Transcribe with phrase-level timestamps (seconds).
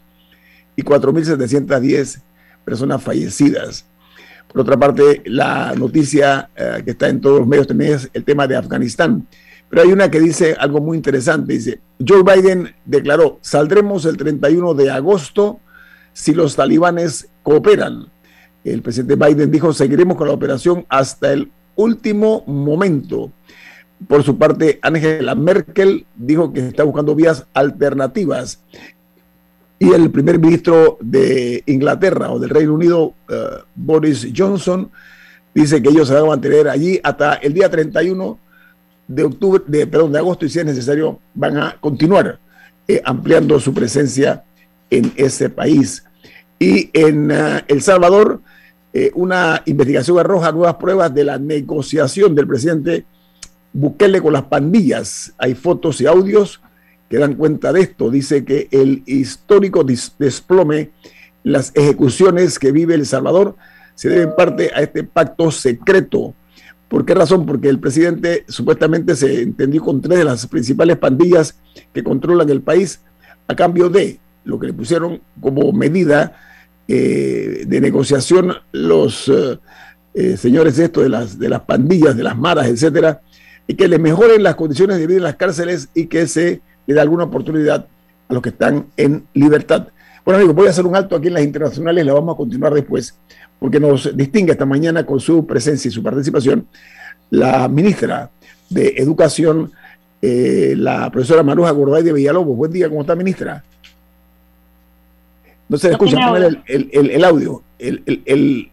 [0.75, 2.23] y 4.710
[2.65, 3.85] personas fallecidas.
[4.47, 8.23] Por otra parte, la noticia eh, que está en todos los medios también es el
[8.23, 9.27] tema de Afganistán.
[9.69, 11.53] Pero hay una que dice algo muy interesante.
[11.53, 15.59] Dice, Joe Biden declaró, saldremos el 31 de agosto
[16.11, 18.07] si los talibanes cooperan.
[18.63, 23.31] El presidente Biden dijo, seguiremos con la operación hasta el último momento.
[24.07, 28.61] Por su parte, Angela Merkel dijo que está buscando vías alternativas.
[29.79, 33.35] Y el primer ministro de Inglaterra o del Reino Unido, eh,
[33.75, 34.91] Boris Johnson,
[35.53, 38.39] dice que ellos se van a mantener allí hasta el día 31
[39.07, 42.39] de octubre, de, perdón, de agosto y si es necesario van a continuar
[42.87, 44.43] eh, ampliando su presencia
[44.89, 46.03] en ese país.
[46.59, 48.41] Y en eh, El Salvador,
[48.99, 53.05] eh, una investigación arroja nuevas pruebas de la negociación del presidente
[53.71, 55.35] Bukele con las pandillas.
[55.37, 56.61] Hay fotos y audios
[57.07, 58.09] que dan cuenta de esto.
[58.09, 60.89] Dice que el histórico desplome,
[61.43, 63.55] las ejecuciones que vive El Salvador,
[63.93, 66.33] se debe en parte a este pacto secreto.
[66.87, 67.45] ¿Por qué razón?
[67.45, 71.59] Porque el presidente supuestamente se entendió con tres de las principales pandillas
[71.93, 73.01] que controlan el país
[73.47, 76.46] a cambio de lo que le pusieron como medida
[76.89, 79.59] eh, de negociación los eh,
[80.13, 83.19] eh, señores esto de las, de las pandillas, de las maras, etcétera,
[83.67, 86.93] y que le mejoren las condiciones de vida en las cárceles y que se le
[86.93, 87.87] dé alguna oportunidad
[88.29, 89.89] a los que están en libertad.
[90.23, 92.73] Bueno, amigos, voy a hacer un alto aquí en las internacionales, la vamos a continuar
[92.73, 93.15] después,
[93.59, 96.67] porque nos distingue esta mañana con su presencia y su participación
[97.29, 98.31] la ministra
[98.69, 99.73] de Educación,
[100.21, 102.55] la profesora Maruja Gorday de Villalobos.
[102.55, 103.61] Buen día, ¿cómo está, ministra?
[105.69, 107.61] No se escucha, el, el, el, audio.
[107.77, 108.71] El,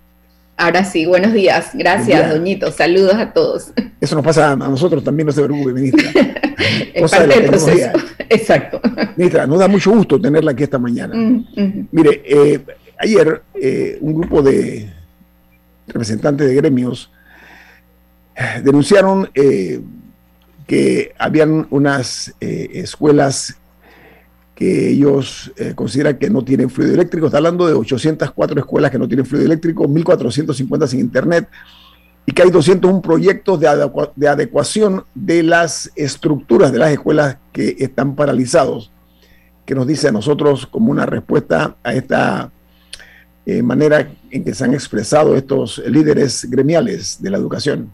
[0.57, 1.71] Ahora sí, buenos días.
[1.75, 2.71] Gracias, doñito.
[2.71, 3.73] Saludos a todos.
[4.01, 6.11] Eso nos pasa a nosotros también, no se preocupe, ministra.
[6.95, 7.91] es parte del proceso.
[8.29, 8.81] Exacto.
[9.17, 11.15] Ministra, nos da mucho gusto tenerla aquí esta mañana.
[11.17, 12.65] Mm, Mire, eh,
[12.99, 14.93] ayer eh, un grupo de
[15.89, 17.11] representantes de gremios
[18.63, 19.31] denunciaron
[20.67, 23.57] que habían unas escuelas
[24.55, 27.27] que ellos consideran que no tienen fluido eléctrico.
[27.27, 31.49] Está hablando de 804 escuelas que no tienen fluido eléctrico, 1.450 sin internet,
[32.27, 37.77] y que hay 201 proyectos de, de adecuación de las estructuras de las escuelas que
[37.79, 38.91] están paralizados,
[39.67, 42.51] que nos dice a nosotros como una respuesta a esta
[43.47, 47.91] eh, manera en que se han expresado estos líderes gremiales de la educación.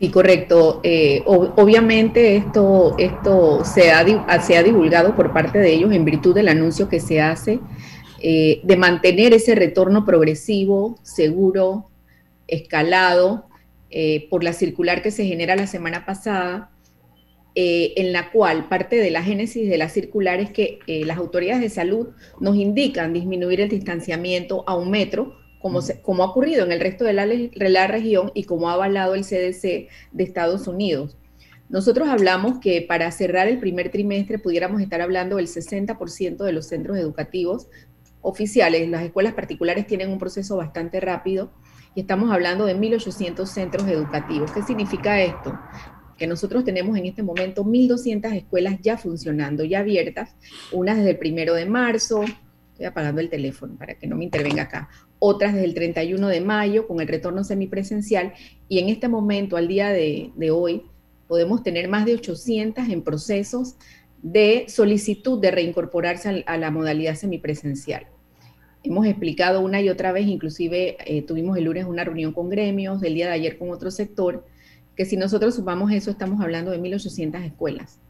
[0.00, 0.80] Sí, correcto.
[0.82, 6.34] Eh, obviamente esto, esto se, ha, se ha divulgado por parte de ellos en virtud
[6.34, 7.60] del anuncio que se hace
[8.22, 11.90] eh, de mantener ese retorno progresivo, seguro,
[12.48, 13.44] escalado
[13.90, 16.70] eh, por la circular que se genera la semana pasada,
[17.54, 21.68] en la cual parte de la génesis de la circular es que las autoridades de
[21.68, 26.80] salud nos indican disminuir el distanciamiento a un metro, como, como ha ocurrido en el
[26.80, 31.16] resto de la, la región y como ha avalado el CDC de Estados Unidos.
[31.68, 36.66] Nosotros hablamos que para cerrar el primer trimestre pudiéramos estar hablando del 60% de los
[36.66, 37.68] centros educativos
[38.22, 38.88] oficiales.
[38.88, 41.52] Las escuelas particulares tienen un proceso bastante rápido
[41.94, 44.50] y estamos hablando de 1.800 centros educativos.
[44.50, 45.56] ¿Qué significa esto?
[46.18, 50.34] Que nosotros tenemos en este momento 1.200 escuelas ya funcionando, ya abiertas,
[50.72, 52.24] unas desde el primero de marzo,
[52.72, 54.88] estoy apagando el teléfono para que no me intervenga acá,
[55.20, 58.32] otras desde el 31 de mayo con el retorno semipresencial
[58.68, 60.82] y en este momento, al día de, hoy,
[61.28, 63.76] podemos tener más de 800 en procesos
[64.22, 68.06] de solicitud de reincorporarse a la modalidad semipresencial.
[68.82, 73.02] Hemos explicado una y otra vez, inclusive eh, tuvimos el lunes una reunión con gremios,
[73.02, 74.46] el día de ayer con otro sector,
[74.96, 78.00] que si nosotros sumamos eso, estamos hablando de 1.800 escuelas,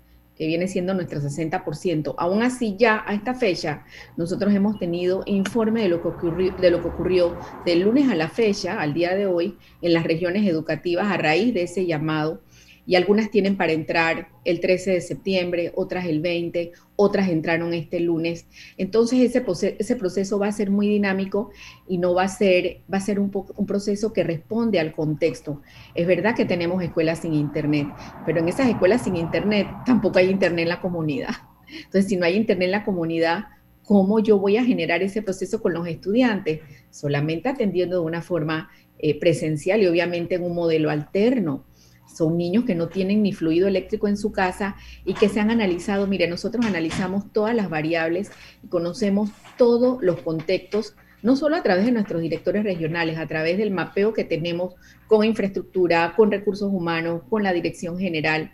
[0.40, 2.14] que viene siendo nuestro 60%.
[2.16, 3.84] Aún así, ya a esta fecha,
[4.16, 8.14] nosotros hemos tenido informe de lo que ocurrió, de lo que ocurrió del lunes a
[8.14, 12.40] la fecha, al día de hoy, en las regiones educativas a raíz de ese llamado
[12.87, 18.00] y algunas tienen para entrar el 13 de septiembre, otras el 20, otras entraron este
[18.00, 18.47] lunes.
[18.77, 21.50] Entonces ese, proceso va a ser muy dinámico
[21.88, 25.62] y no va a ser, va a ser un, un proceso que responde al contexto.
[25.94, 27.87] Es verdad que tenemos escuelas sin internet,
[28.27, 31.31] pero en esas escuelas sin internet tampoco hay internet en la comunidad.
[31.69, 33.44] Entonces si no hay internet en la comunidad,
[33.85, 36.61] ¿cómo yo voy a generar ese proceso con los estudiantes?
[36.91, 41.65] Solamente atendiendo de una forma eh, presencial y obviamente en un modelo alterno
[42.14, 45.50] son niños que no tienen ni fluido eléctrico en su casa y que se han
[45.50, 48.30] analizado, mire, nosotros analizamos todas las variables
[48.62, 53.58] y conocemos todos los contextos, no solo a través de nuestros directores regionales, a través
[53.58, 54.74] del mapeo que tenemos
[55.06, 58.52] con infraestructura, con recursos humanos, con la dirección general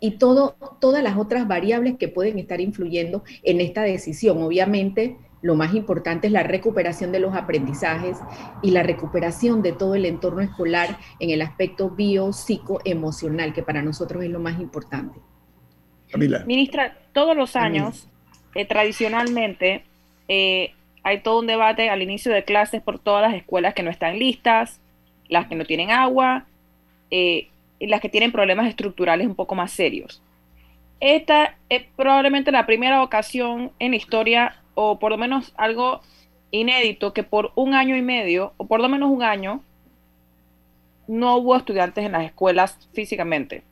[0.00, 4.42] y todo, todas las otras variables que pueden estar influyendo en esta decisión.
[4.42, 8.16] Obviamente, lo más importante es la recuperación de los aprendizajes
[8.62, 12.30] y la recuperación de todo el entorno escolar en el aspecto bio,
[12.84, 15.18] emocional, que para nosotros es lo más importante.
[16.46, 18.08] Ministra, todos los años,
[18.54, 19.84] eh, tradicionalmente,
[20.28, 23.90] eh, hay todo un debate al inicio de clases por todas las escuelas que no
[23.90, 24.80] están listas,
[25.28, 26.46] las que no tienen agua,
[27.10, 27.48] eh,
[27.80, 30.22] y las que tienen problemas estructurales un poco más serios.
[31.00, 36.00] Esta es probablemente la primera ocasión en la historia o por lo menos algo
[36.50, 39.62] inédito, que por un año y medio, o por lo menos un año,
[41.08, 43.64] no hubo estudiantes en las escuelas físicamente.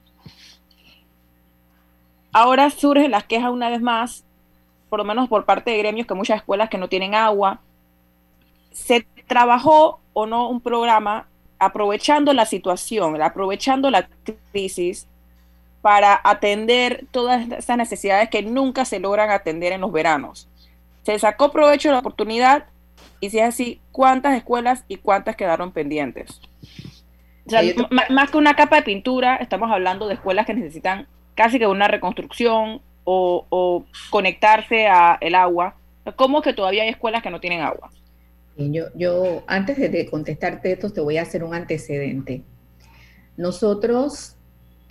[2.33, 4.25] Ahora surgen las quejas una vez más,
[4.89, 7.61] por lo menos por parte de gremios, que muchas escuelas que no tienen agua.
[8.73, 11.29] ¿Se trabajó o no un programa
[11.59, 14.09] aprovechando la situación, aprovechando la
[14.53, 15.07] crisis
[15.83, 20.50] para atender todas esas necesidades que nunca se logran atender en los veranos?
[21.13, 22.67] Se sacó provecho de la oportunidad
[23.21, 26.41] y si es así, ¿cuántas escuelas y cuántas quedaron pendientes?
[28.11, 31.89] más que una capa de pintura, estamos hablando de escuelas que necesitan casi que una
[31.89, 35.75] reconstrucción o, conectarse a el agua.
[36.15, 37.91] ¿Cómo que todavía hay escuelas que no tienen agua?
[38.57, 42.43] Yo, yo antes de contestarte esto, te voy a hacer un antecedente.
[43.37, 44.37] Nosotros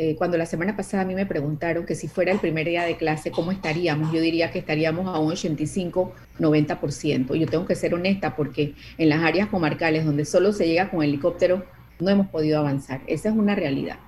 [0.02, 2.86] eh, cuando la semana pasada a mí me preguntaron que si fuera el primer día
[2.86, 4.14] de clase, ¿cómo estaríamos?
[4.14, 7.36] Yo diría que estaríamos a un 85-90%.
[7.36, 11.04] Yo tengo que ser honesta porque en las áreas comarcales donde solo se llega con
[11.04, 11.66] helicóptero,
[12.00, 13.02] no hemos podido avanzar.
[13.08, 14.00] Esa es una realidad.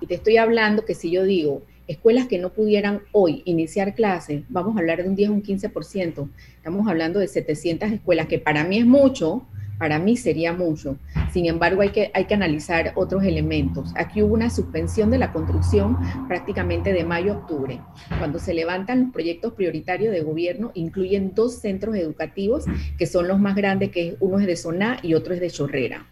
[0.00, 4.44] Y te estoy hablando que si yo digo escuelas que no pudieran hoy iniciar clases,
[4.50, 6.28] vamos a hablar de un 10 o un 15%.
[6.58, 9.48] Estamos hablando de 700 escuelas, que para mí es mucho,
[9.82, 10.96] para mí sería mucho.
[11.32, 13.92] Sin embargo, hay que, hay que analizar otros elementos.
[13.96, 15.98] Aquí hubo una suspensión de la construcción
[16.28, 17.80] prácticamente de mayo a octubre.
[18.16, 22.64] Cuando se levantan los proyectos prioritarios de gobierno, incluyen dos centros educativos
[22.96, 26.06] que son los más grandes, que uno es de Soná y otro es de Chorrera.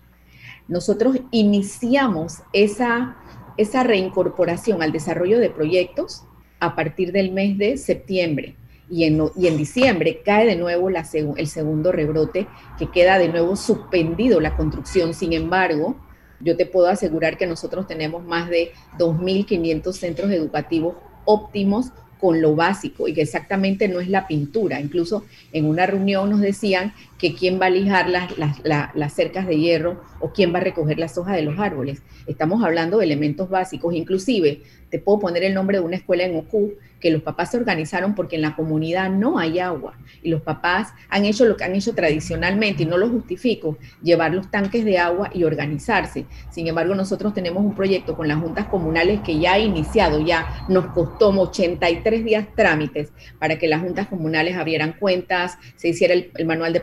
[0.66, 3.18] Nosotros iniciamos esa,
[3.56, 6.24] esa reincorporación al desarrollo de proyectos
[6.58, 8.56] a partir del mes de septiembre
[8.90, 11.06] y en, y en diciembre cae de nuevo la
[11.36, 12.46] el segundo rebrote,
[12.78, 15.14] que queda de nuevo suspendido la construcción.
[15.14, 15.96] Sin embargo,
[16.40, 22.54] yo te puedo asegurar que nosotros tenemos más de 2.500 centros educativos óptimos con lo
[22.54, 24.80] básico y que exactamente no es la pintura.
[24.80, 28.32] Incluso en una reunión nos decían que quién va a lijar las,
[28.64, 32.02] las, cercas de hierro o quién va a recoger las hojas de los árboles.
[32.26, 33.94] Estamos hablando de elementos básicos.
[33.94, 37.56] Inclusive, te puedo poner el nombre de una escuela en Ocu que los papás se
[37.56, 41.64] organizaron porque en la comunidad no hay agua y los papás han hecho lo que
[41.64, 46.26] han hecho tradicionalmente y no lo justifico, llevar los tanques de agua y organizarse.
[46.50, 50.64] Sin embargo, nosotros tenemos un proyecto con las juntas comunales que ya ha iniciado, ya
[50.68, 56.30] nos costó 83 días trámites para que las juntas comunales abrieran cuentas, se hiciera el,
[56.36, 56.80] el manual de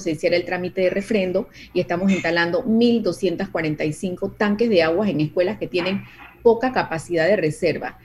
[0.00, 5.58] se hiciera el trámite de refrendo y estamos instalando 1.245 tanques de agua en escuelas
[5.58, 6.04] que tienen
[6.42, 7.98] poca capacidad de reserva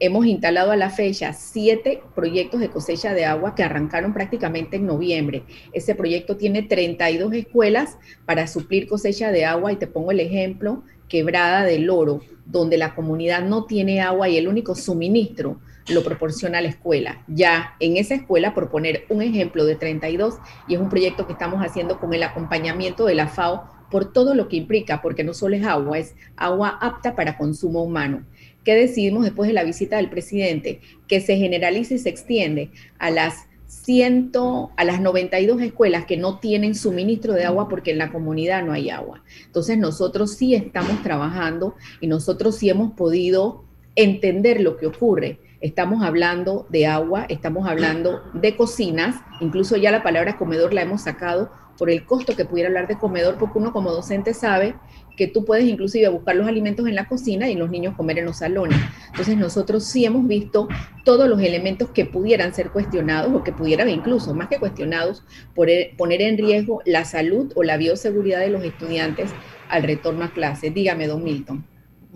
[0.00, 4.86] hemos instalado a la fecha siete proyectos de cosecha de agua que arrancaron prácticamente en
[4.86, 5.44] noviembre.
[5.72, 10.82] Ese proyecto tiene 32 escuelas para suplir cosecha de agua y te pongo el ejemplo,
[11.08, 16.60] Quebrada del Oro, donde la comunidad no tiene agua y el único suministro lo proporciona
[16.60, 17.22] la escuela.
[17.26, 20.36] Ya en esa escuela, por poner un ejemplo de 32,
[20.68, 24.34] y es un proyecto que estamos haciendo con el acompañamiento de la FAO por todo
[24.34, 28.24] lo que implica, porque no solo es agua, es agua apta para consumo humano.
[28.64, 30.80] ¿Qué decidimos después de la visita del presidente?
[31.06, 34.32] Que se generalice y se extiende a las 100,
[34.76, 38.72] a las 92 escuelas que no tienen suministro de agua porque en la comunidad no
[38.72, 39.22] hay agua.
[39.46, 43.64] Entonces nosotros sí estamos trabajando y nosotros sí hemos podido
[43.96, 45.38] entender lo que ocurre.
[45.64, 51.00] Estamos hablando de agua, estamos hablando de cocinas, incluso ya la palabra comedor la hemos
[51.00, 54.74] sacado por el costo que pudiera hablar de comedor, porque uno como docente sabe
[55.16, 58.26] que tú puedes inclusive buscar los alimentos en la cocina y los niños comer en
[58.26, 58.78] los salones.
[59.06, 60.68] Entonces nosotros sí hemos visto
[61.02, 66.20] todos los elementos que pudieran ser cuestionados o que pudieran incluso, más que cuestionados, poner
[66.20, 69.30] en riesgo la salud o la bioseguridad de los estudiantes
[69.70, 70.68] al retorno a clase.
[70.68, 71.64] Dígame, don Milton.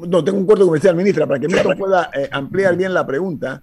[0.07, 3.63] No, tengo un corto comercial, ministra, para que Milton pueda eh, ampliar bien la pregunta.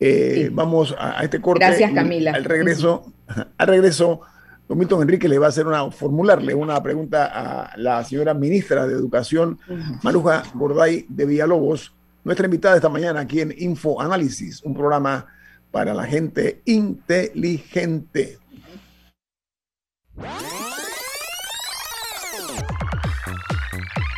[0.00, 1.64] Eh, vamos a, este corte.
[1.64, 2.32] Gracias, Camila.
[2.32, 3.12] Al regreso,
[3.58, 4.20] al regreso
[4.68, 8.86] Don Milton Enrique le va a hacer una, formularle una pregunta a la señora ministra
[8.86, 9.58] de Educación,
[10.02, 15.26] Maruja Gorday de Villalobos, nuestra invitada esta mañana aquí en Info Análisis, un programa
[15.70, 18.38] para la gente inteligente.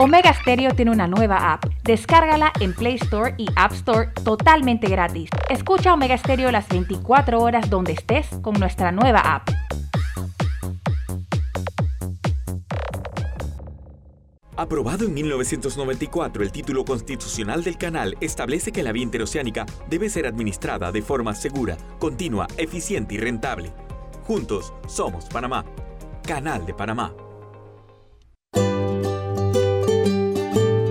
[0.02, 1.66] Omega Stereo tiene una nueva app.
[1.84, 5.28] Descárgala en Play Store y App Store totalmente gratis.
[5.50, 9.50] Escucha Omega Stereo las 24 horas donde estés con nuestra nueva app.
[14.56, 20.26] Aprobado en 1994, el título constitucional del canal establece que la vía interoceánica debe ser
[20.26, 23.70] administrada de forma segura, continua, eficiente y rentable.
[24.22, 25.66] Juntos somos Panamá.
[26.26, 27.12] Canal de Panamá.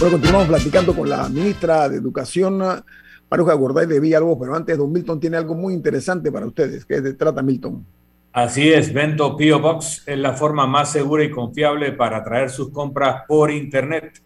[0.00, 2.58] Bueno, continuamos platicando con la ministra de Educación,
[3.30, 6.86] Maruja Gorday de Villalobos, pero antes, don Milton tiene algo muy interesante para ustedes.
[6.86, 7.84] ¿Qué se trata, Milton?
[8.32, 12.70] Así es, Bento Pio Box es la forma más segura y confiable para traer sus
[12.70, 14.22] compras por Internet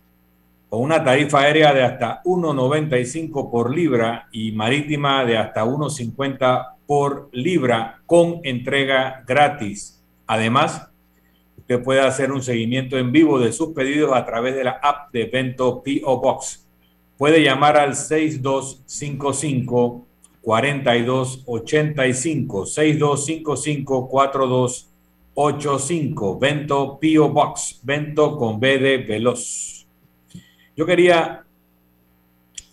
[0.68, 7.30] con una tarifa aérea de hasta 1,95 por libra y marítima de hasta 1,50 por
[7.32, 10.04] libra con entrega gratis.
[10.28, 10.88] Además,
[11.64, 15.10] Usted puede hacer un seguimiento en vivo de sus pedidos a través de la app
[15.14, 16.68] de Vento PO Box.
[17.16, 20.06] Puede llamar al 6255
[20.42, 29.86] 4285 6255 4285 Vento PO Box, Vento con B de Veloz.
[30.76, 31.46] Yo quería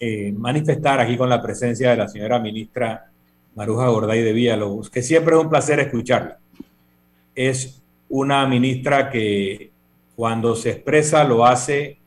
[0.01, 3.09] eh, manifestar aquí con la presencia de la señora ministra
[3.55, 6.39] Maruja Gorday de Villalobos, que siempre es un placer escucharla.
[7.33, 7.80] Es
[8.11, 9.71] una ministra que
[10.15, 11.97] cuando se expresa lo hace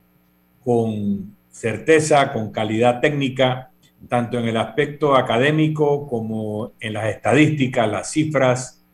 [0.63, 3.71] con certeza, con calidad técnica,
[4.09, 8.85] tanto en el aspecto académico como en las estadísticas, las cifras,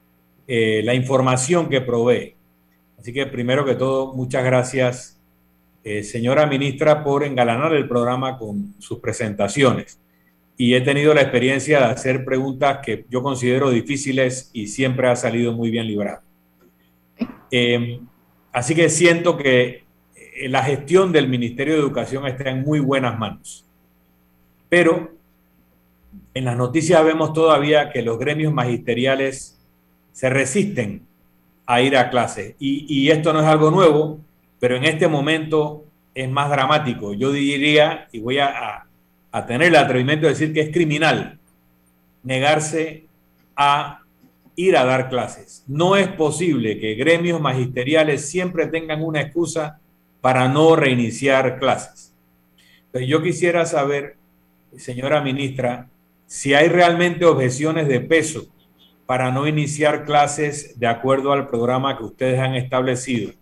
[0.46, 2.36] eh, la información que provee.
[2.96, 5.20] Así que primero que todo, muchas gracias,
[5.82, 9.98] eh, señora ministra, por engalanar el programa con sus presentaciones.
[10.56, 15.16] Y he tenido la experiencia de hacer preguntas que yo considero difíciles y siempre ha
[15.16, 16.29] salido muy bien librado.
[17.50, 18.00] Eh,
[18.52, 23.18] así que siento que eh, la gestión del Ministerio de Educación está en muy buenas
[23.18, 23.66] manos.
[24.68, 25.12] Pero
[26.34, 29.58] en las noticias vemos todavía que los gremios magisteriales
[30.12, 31.06] se resisten
[31.66, 32.56] a ir a clase.
[32.58, 34.20] Y, esto no es algo nuevo,
[34.58, 37.14] pero en este momento es más dramático.
[37.14, 38.86] Yo diría, y voy a
[39.46, 41.38] tener el atrevimiento de decir que es criminal
[42.22, 43.04] negarse
[43.56, 43.99] a
[44.60, 45.64] ir a dar clases.
[45.66, 49.80] No es posible que gremios magisteriales siempre tengan una excusa
[50.20, 52.14] para no reiniciar clases.
[52.92, 54.16] Pero yo quisiera saber,
[54.76, 55.88] señora ministra,
[56.26, 58.46] si hay realmente objeciones de peso
[59.06, 63.32] para no iniciar clases de acuerdo al programa que ustedes han establecido.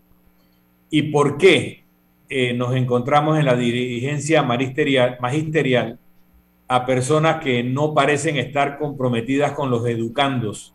[0.89, 1.85] ¿Y por qué
[2.29, 5.99] eh, nos encontramos en la dirigencia magisterial
[6.69, 10.75] a personas que no parecen estar comprometidas con los educandos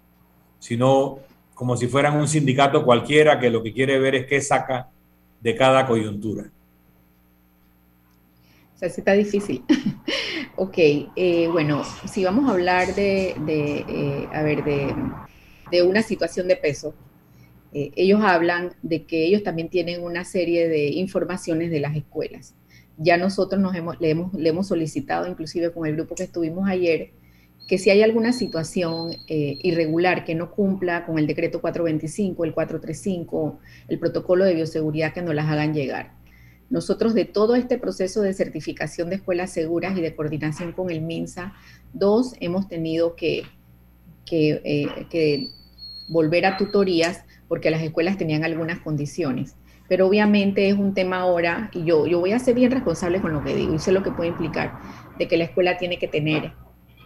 [0.64, 1.20] sino
[1.54, 4.90] como si fueran un sindicato cualquiera que lo que quiere ver es qué saca
[5.42, 6.50] de cada coyuntura.
[8.74, 9.62] O sea, sí está difícil.
[10.56, 16.56] ok, eh, bueno, si vamos a hablar de, eh, a ver, de, una situación de
[16.56, 16.96] peso,
[17.74, 22.56] eh, ellos hablan de que ellos también tienen una serie de informaciones de las escuelas.
[22.98, 26.70] Ya nosotros nos hemos, le, hemos, le hemos solicitado, inclusive con el grupo que estuvimos
[26.70, 27.12] ayer,
[27.68, 32.54] que si hay alguna situación eh, irregular que no cumpla con el decreto 425, el
[32.54, 36.12] 435, el protocolo de bioseguridad, que nos las hagan llegar.
[36.70, 41.02] Nosotros de todo este proceso de certificación de escuelas seguras y de coordinación con el
[41.02, 41.54] MINSA,
[41.94, 43.44] dos, hemos tenido que,
[44.32, 45.50] eh, que,
[46.10, 49.56] volver a tutorías porque las escuelas tenían algunas condiciones.
[49.88, 53.32] Pero obviamente es un tema ahora, y yo, yo voy a ser bien responsable con
[53.32, 54.74] lo que digo, y sé lo que puede implicar,
[55.18, 56.52] de que la escuela tiene que tener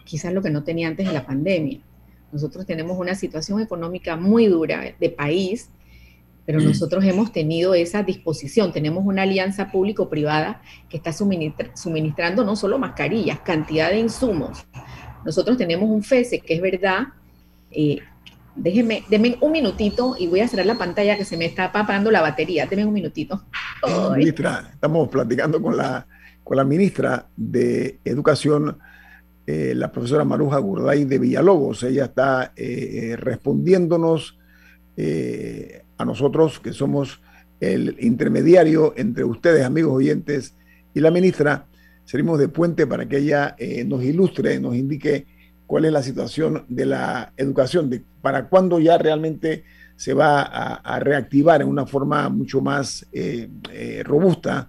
[0.08, 1.80] quizás lo que no tenía antes de la pandemia.
[2.32, 5.70] Nosotros tenemos una situación económica muy dura de país,
[6.46, 6.64] pero mm.
[6.64, 8.72] nosotros hemos tenido esa disposición.
[8.72, 14.66] Tenemos una alianza público-privada que está suministrando no solo mascarillas, cantidad de insumos.
[15.26, 17.08] Nosotros tenemos un FESE, que es verdad.
[17.70, 18.00] Eh,
[18.56, 22.12] déjeme, denme un minutito y voy a cerrar la pantalla que se me está apagando
[22.12, 22.66] la batería.
[22.66, 23.44] Denme un minutito.
[24.16, 26.08] Ministra, estamos platicando con la,
[26.44, 28.78] con la ministra de Educación
[29.50, 31.82] eh, la profesora Maruja Gurday de Villalobos.
[31.84, 34.38] Ella está eh, eh, respondiéndonos
[36.00, 37.22] a nosotros, que somos
[37.60, 40.56] el intermediario entre ustedes, amigos oyentes,
[40.96, 41.68] y la ministra.
[42.04, 43.56] Serimos de puente para que ella
[43.86, 45.28] nos ilustre, nos indique
[45.68, 51.00] cuál es la situación de la educación, de para cuándo ya realmente se va a,
[51.00, 53.06] reactivar en una forma mucho más
[54.04, 54.68] robusta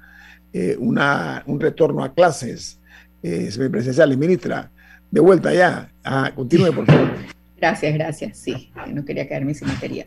[0.78, 2.77] una, un retorno a clases
[3.22, 4.16] eh, semipresenciales.
[4.16, 4.70] Ministra,
[5.11, 5.90] de vuelta ya.
[6.04, 7.11] Ah, continúe, por favor.
[7.57, 8.38] Gracias, gracias.
[8.38, 10.07] Sí, no quería quedarme sin materia.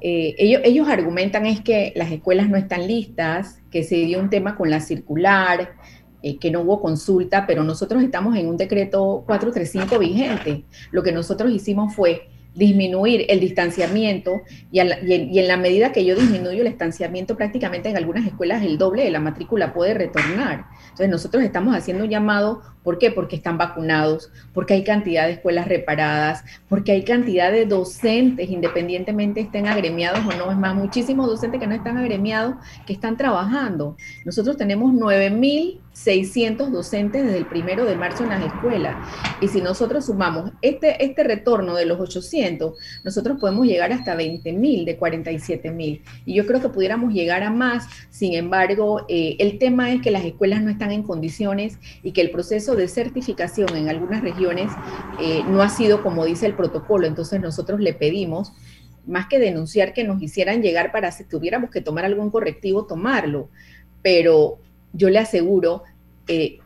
[0.00, 4.30] Eh, ellos, ellos argumentan es que las escuelas no están listas, que se dio un
[4.30, 5.74] tema con la circular,
[6.24, 10.64] eh, que no hubo consulta, pero nosotros estamos en un decreto 435 vigente.
[10.92, 16.62] Lo que nosotros hicimos fue disminuir el distanciamiento y, en, la medida que yo disminuyo
[16.62, 20.66] el distanciamiento, prácticamente en algunas escuelas el doble de la matrícula puede retornar.
[20.92, 23.10] Entonces nosotros estamos haciendo un llamado, ¿por qué?
[23.10, 29.40] Porque están vacunados, porque hay cantidad de escuelas reparadas, porque hay cantidad de docentes, independientemente
[29.40, 33.96] estén agremiados o no, es más, muchísimos docentes que no están agremiados, que están trabajando.
[34.26, 34.92] Nosotros tenemos
[35.94, 38.96] 9.600 docentes desde el primero de marzo en las escuelas.
[39.40, 44.84] Y si nosotros sumamos este, este retorno de los 800, nosotros podemos llegar hasta 20.000
[44.84, 46.02] de 47.000.
[46.26, 47.86] Y yo creo que pudiéramos llegar a más.
[48.10, 52.10] Sin embargo, eh, el tema es que las escuelas no están están en condiciones y
[52.10, 54.72] que el proceso de certificación en algunas regiones
[55.20, 57.06] eh, no ha sido como dice el protocolo.
[57.06, 58.52] Entonces nosotros le pedimos
[59.06, 63.48] más que denunciar que nos hicieran llegar para si tuviéramos que tomar algún correctivo, tomarlo.
[64.02, 64.58] Pero
[64.92, 65.82] yo le aseguro,
[66.28, 66.58] eh,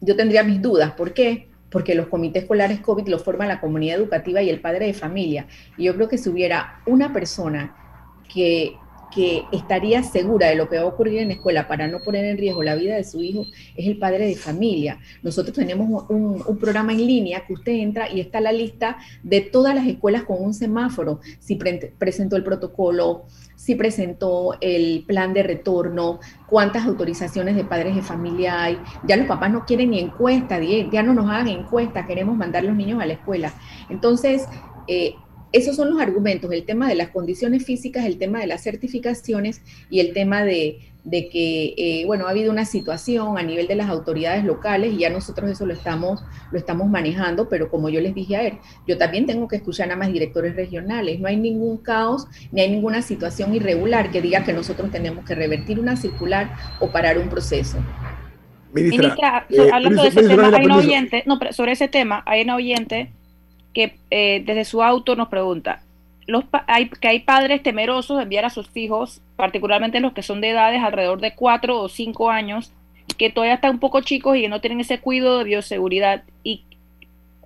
[0.00, 0.92] yo tendría mis dudas.
[0.92, 1.48] ¿Por qué?
[1.70, 5.46] Porque los comités escolares COVID los forma la comunidad educativa y el padre de familia.
[5.76, 7.76] Y yo creo que si hubiera una persona
[8.32, 8.76] que
[9.14, 12.24] que estaría segura de lo que va a ocurrir en la escuela para no poner
[12.24, 13.46] en riesgo la vida de su hijo
[13.76, 14.98] es el padre de familia.
[15.22, 19.74] Nosotros tenemos un, programa en línea que usted entra y está la lista de todas
[19.74, 23.24] las escuelas con un semáforo, si presentó el protocolo,
[23.56, 28.78] si presentó el plan de retorno, cuántas autorizaciones de padres de familia hay.
[29.06, 32.74] Ya los papás no quieren ni encuesta, ya no nos hagan encuesta, queremos mandar los
[32.74, 33.52] niños a la escuela.
[33.88, 34.46] Entonces,
[34.88, 35.14] eh,
[35.54, 39.62] esos son los argumentos, el tema de las condiciones físicas, el tema de las certificaciones
[39.88, 43.88] y el tema de, que, eh, bueno, ha habido una situación a nivel de las
[43.88, 48.16] autoridades locales y ya nosotros eso lo estamos, lo estamos manejando, pero como yo les
[48.16, 48.54] dije a él,
[48.88, 51.20] yo también tengo que escuchar a más directores regionales.
[51.20, 55.36] No hay ningún caos ni hay ninguna situación irregular que diga que nosotros tenemos que
[55.36, 57.78] revertir una circular o parar un proceso.
[58.72, 62.50] Ministra, eh, hablando de ese tema, hay un oyente, no, sobre ese tema, hay un
[62.50, 63.12] oyente
[63.74, 65.82] que eh, desde su auto nos pregunta,
[66.26, 70.40] los hay, que hay padres temerosos de enviar a sus hijos, particularmente los que son
[70.40, 72.72] de edades alrededor de 4 o 5 años,
[73.18, 76.22] que todavía están un poco chicos y que no tienen ese cuidado de bioseguridad.
[76.42, 76.64] Y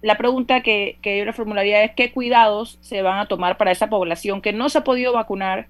[0.03, 3.73] la pregunta que, que yo le formularía es qué cuidados se van a tomar para
[3.73, 5.67] esa población que no se ha podido vacunar,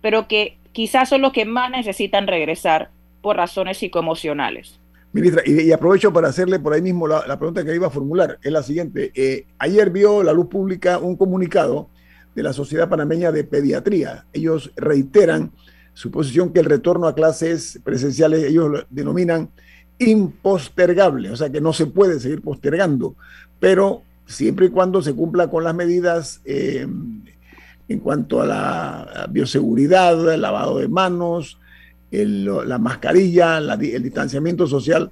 [0.00, 2.90] pero que quizás son los que más necesitan regresar
[3.20, 4.80] por razones psicoemocionales.
[5.16, 8.38] Ministra, y, aprovecho para hacerle por ahí mismo la, pregunta que iba a formular.
[8.42, 9.12] Es la siguiente.
[9.14, 11.88] Eh, ayer vio la luz pública un comunicado
[12.34, 14.26] de la Sociedad Panameña de Pediatría.
[14.34, 15.52] Ellos reiteran
[15.94, 19.48] su posición que el retorno a clases presenciales, ellos lo denominan
[19.98, 23.16] impostergable, o sea que no se puede seguir postergando,
[23.58, 26.86] pero siempre y cuando se cumpla con las medidas eh,
[27.88, 31.58] en cuanto a la bioseguridad, el lavado de manos,
[32.10, 35.10] la mascarilla, el distanciamiento social,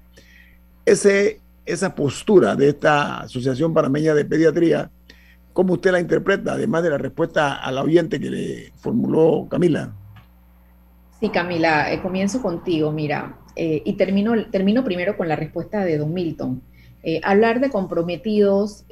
[0.86, 4.90] ese, esa postura de esta Asociación Panameña de Pediatría,
[5.52, 9.92] ¿cómo usted la interpreta, además de la respuesta al oyente que le formuló Camila?
[11.20, 15.98] Sí, Camila, eh, comienzo contigo, mira, eh, y termino, termino primero con la respuesta de
[15.98, 16.62] Don Milton.
[17.02, 18.84] Eh, hablar de comprometidos,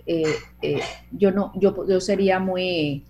[1.12, 3.04] yo, no, yo, yo sería muy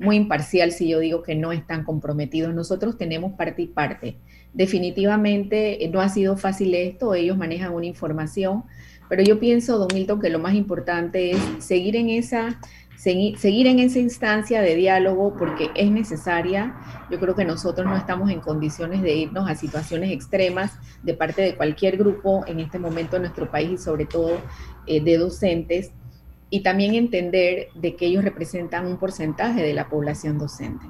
[0.00, 2.54] muy imparcial si yo digo que no están comprometidos.
[2.54, 4.16] Nosotros tenemos parte y parte.
[4.52, 8.64] Definitivamente eh, no ha sido fácil esto, ellos manejan una información,
[9.08, 12.58] pero yo pienso, don Milton, que lo más importante es seguir en esa
[13.00, 16.74] seguir en esa instancia de diálogo porque es necesaria.
[17.10, 21.40] Yo creo que nosotros no estamos en condiciones de irnos a situaciones extremas de parte
[21.40, 24.38] de cualquier grupo en este momento en nuestro país y sobre todo
[24.86, 25.92] eh, de docentes
[26.50, 30.84] y también entender de que ellos representan un porcentaje de la población docente.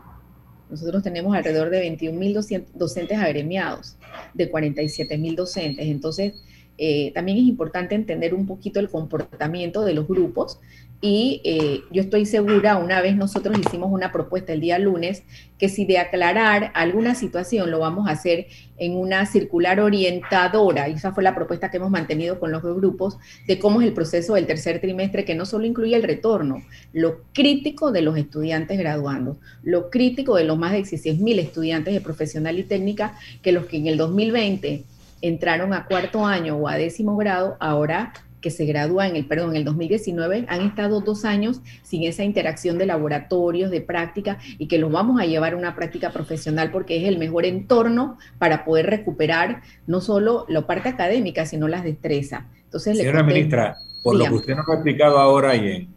[0.70, 3.96] Nosotros tenemos alrededor de 21.000 docentes agremiados,
[4.34, 5.86] de 47.000 docentes.
[5.86, 6.34] Entonces,
[6.78, 10.60] eh, también es importante entender un poquito el comportamiento de los grupos
[11.02, 15.22] y eh, yo estoy segura, una vez nosotros hicimos una propuesta el día lunes,
[15.58, 20.92] que si de aclarar alguna situación lo vamos a hacer en una circular orientadora, y
[20.92, 23.94] esa fue la propuesta que hemos mantenido con los dos grupos, de cómo es el
[23.94, 28.78] proceso del tercer trimestre, que no solo incluye el retorno, lo crítico de los estudiantes
[28.78, 33.52] graduando, lo crítico de los más de 16 mil estudiantes de profesional y técnica, que
[33.52, 34.84] los que en el 2020
[35.22, 39.50] entraron a cuarto año o a décimo grado, ahora que se gradúan en el, perdón,
[39.50, 44.66] en el 2019, han estado dos años sin esa interacción de laboratorios, de práctica, y
[44.66, 48.64] que los vamos a llevar a una práctica profesional porque es el mejor entorno para
[48.64, 52.44] poder recuperar no solo la parte académica, sino las destrezas.
[52.64, 55.88] Entonces, Señora ministra, por lo que usted nos ha explicado ahora y en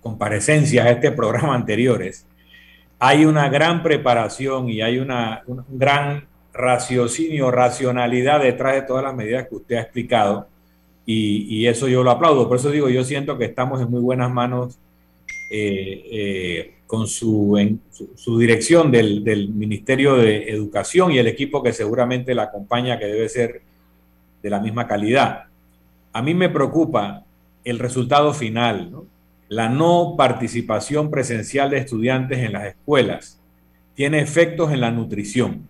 [0.00, 2.26] comparecencias a este programa anteriores,
[2.98, 9.14] hay una gran preparación y hay una, un gran raciocinio, racionalidad detrás de todas las
[9.14, 10.48] medidas que usted ha explicado
[11.04, 12.48] y, eso yo lo aplaudo.
[12.48, 14.78] Por eso digo, yo siento que estamos en muy buenas manos
[15.50, 21.62] eh, eh, con su, en, su, dirección del, del, Ministerio de Educación y el equipo
[21.62, 23.62] que seguramente la acompaña, que debe ser
[24.42, 25.44] de la misma calidad.
[26.12, 27.24] A mí me preocupa
[27.64, 28.92] el resultado final,
[29.48, 33.40] la no participación presencial de estudiantes en las escuelas.
[33.94, 35.68] Tiene efectos en la nutrición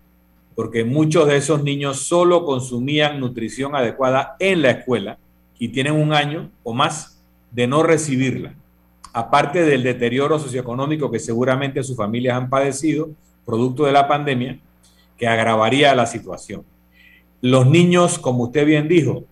[0.55, 5.17] porque muchos de esos niños solo consumían nutrición adecuada en la escuela
[5.59, 8.53] y tienen un año o más de no recibirla,
[9.13, 13.09] aparte del deterioro socioeconómico que seguramente sus familias han padecido,
[13.45, 14.59] producto de la pandemia,
[15.17, 16.63] que agravaría la situación.
[17.41, 19.25] Los niños, como usted bien dijo,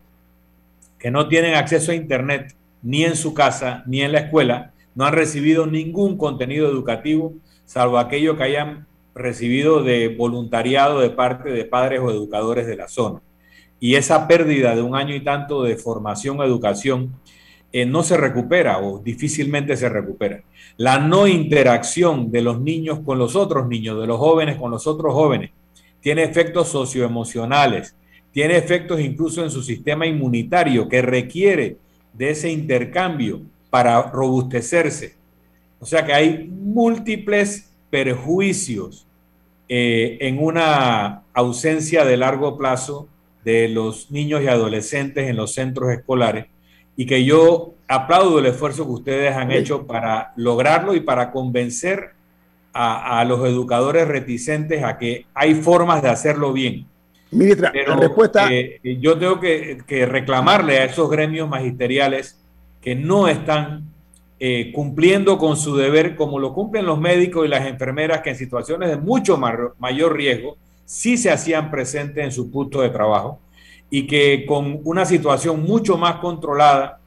[1.00, 5.06] que no tienen acceso a Internet ni en su casa ni en la escuela, no
[5.06, 7.34] han recibido ningún contenido educativo,
[7.66, 12.88] salvo aquello que hayan recibido de voluntariado de parte de padres o educadores de la
[12.88, 13.22] zona.
[13.84, 17.16] Y esa pérdida de un año y tanto de formación educación
[17.74, 20.44] eh, no se recupera o difícilmente se recupera.
[20.78, 24.86] La no interacción de los niños con los otros niños, de los jóvenes con los
[24.86, 25.50] otros jóvenes,
[26.00, 27.96] tiene efectos socioemocionales,
[28.32, 31.78] tiene efectos incluso en su sistema inmunitario que requiere
[32.14, 33.42] de ese intercambio
[33.72, 35.16] para robustecerse.
[35.80, 39.08] O sea que hay múltiples perjuicios
[39.68, 43.08] eh, en una ausencia de largo plazo
[43.44, 46.46] de los niños y adolescentes en los centros escolares
[46.96, 52.12] y que yo aplaudo el esfuerzo que ustedes han hecho para lograrlo y para convencer
[52.74, 56.86] a, los educadores reticentes a que hay formas de hacerlo bien.
[57.32, 58.48] Ministra, la respuesta...
[58.52, 62.40] Eh, yo tengo que, que, reclamarle a esos gremios magisteriales
[62.82, 63.92] que no están
[64.40, 68.36] eh, cumpliendo con su deber como lo cumplen los médicos y las enfermeras que en
[68.36, 70.58] situaciones de mucho mayor riesgo
[70.92, 73.40] sí se hacían presentes en su punto de trabajo
[73.90, 77.00] y que con una situación mucho más controlada,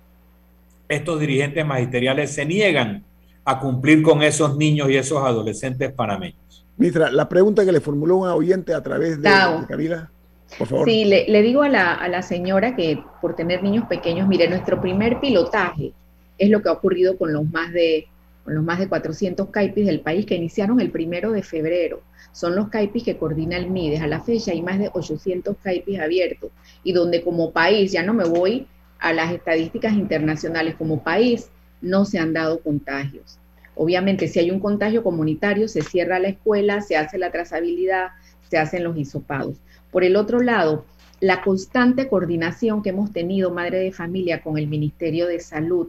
[0.88, 3.04] estos dirigentes magisteriales se niegan
[3.44, 6.64] a cumplir con esos niños y esos adolescentes panameños.
[6.78, 9.30] Mitra, la pregunta que le formuló un oyente a través de,
[9.68, 10.10] Camila,
[10.56, 10.88] por favor.
[10.88, 14.48] Sí, le, le digo a la, a la, señora que por tener niños pequeños, mire,
[14.48, 15.92] nuestro primer pilotaje
[16.38, 18.08] es lo que ha ocurrido con los más de,
[18.44, 22.02] con los más de 400 CAIPIS del país que iniciaron el primero de febrero
[22.34, 24.02] son los CAIPIS que coordina el MIDES.
[24.02, 26.50] A la fecha hay más de 800 CAIPIS abiertos
[26.82, 28.66] y donde como país, ya no me voy
[28.98, 31.48] a las estadísticas internacionales, como país
[31.80, 33.38] no se han dado contagios.
[33.76, 38.08] Obviamente, si hay un contagio comunitario, se cierra la escuela, se hace la trazabilidad,
[38.48, 39.56] se hacen los hisopados.
[39.92, 40.84] Por el otro lado,
[41.20, 45.88] la constante coordinación que hemos tenido, madre de familia, con el Ministerio de Salud,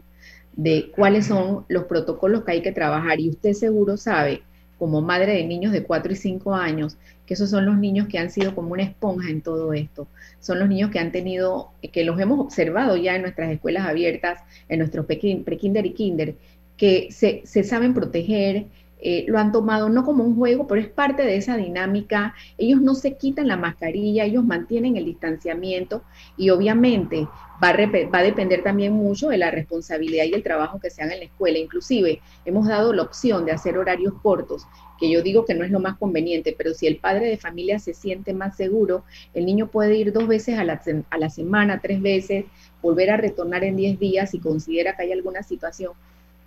[0.55, 3.19] de cuáles son los protocolos que hay que trabajar.
[3.19, 4.41] Y usted seguro sabe
[4.77, 8.19] como madre de niños de 4 y 5 años, que esos son los niños que
[8.19, 10.07] han sido como una esponja en todo esto.
[10.39, 14.39] Son los niños que han tenido, que los hemos observado ya en nuestras escuelas abiertas,
[14.69, 16.35] en nuestros pre-kinder y kinder,
[16.77, 18.65] que se, se saben proteger,
[19.07, 22.33] eh, lo han tomado no como un juego, pero es parte de esa dinámica.
[22.57, 26.03] Ellos no se quitan la mascarilla, ellos mantienen el distanciamiento
[26.37, 27.27] y obviamente
[27.63, 31.01] va a, va a depender también mucho de la responsabilidad y el trabajo que se
[31.01, 31.57] haga en la escuela.
[31.57, 34.67] Inclusive hemos dado la opción de hacer horarios cortos,
[34.99, 37.79] que yo digo que no es lo más conveniente, pero si el padre de familia
[37.79, 41.79] se siente más seguro, el niño puede ir dos veces a la, a la semana,
[41.81, 42.45] tres veces,
[42.81, 45.93] volver a retornar en diez días si considera que hay alguna situación.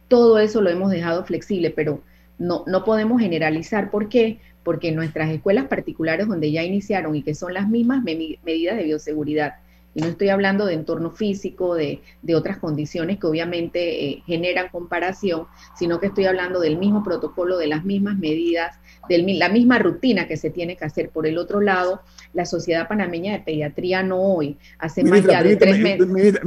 [0.09, 2.01] Todo eso lo hemos dejado flexible, pero
[2.39, 3.91] no, no podemos generalizar.
[3.91, 4.39] ¿Por qué?
[4.63, 8.85] Porque en nuestras escuelas particulares donde ya iniciaron y que son las mismas medidas de
[8.85, 9.57] bioseguridad,
[9.99, 12.01] y no estoy hablando de entorno físico, de,
[12.37, 17.67] otras condiciones que obviamente eh, generan comparación, sino que estoy hablando del mismo protocolo, de
[17.67, 21.11] las mismas medidas, de la misma rutina que se tiene que hacer.
[21.11, 25.81] Por el otro lado, la Sociedad Panameña de Pediatría no hoy, hace más de tres
[26.09, 26.41] meses.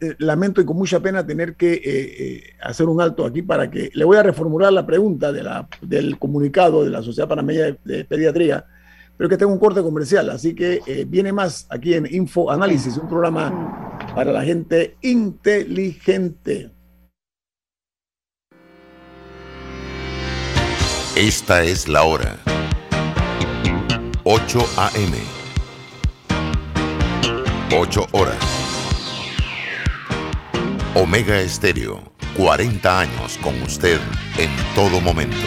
[0.00, 3.90] Eh, lamento y con mucha pena tener que eh, hacer un alto aquí para que
[3.94, 8.04] le voy a reformular la pregunta de la, del comunicado de la Sociedad Panameña de
[8.04, 8.64] Pediatría
[9.16, 12.96] pero que tengo un corte comercial, así que eh, viene más aquí en Info Análisis,
[12.96, 16.70] un programa para la gente inteligente.
[21.16, 22.36] Esta es la hora.
[24.24, 25.16] 8 a.m.
[27.74, 28.36] 8 horas.
[30.94, 32.02] Omega Estéreo,
[32.36, 33.98] 40 años con usted
[34.38, 35.46] en todo momento.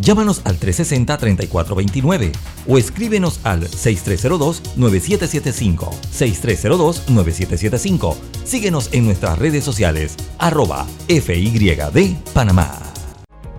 [0.00, 2.32] Llámanos al 360-3429
[2.68, 5.90] o escríbenos al 6302-9775.
[6.12, 8.14] 6302-9775.
[8.44, 12.78] Síguenos en nuestras redes sociales, arroba FYD Panamá.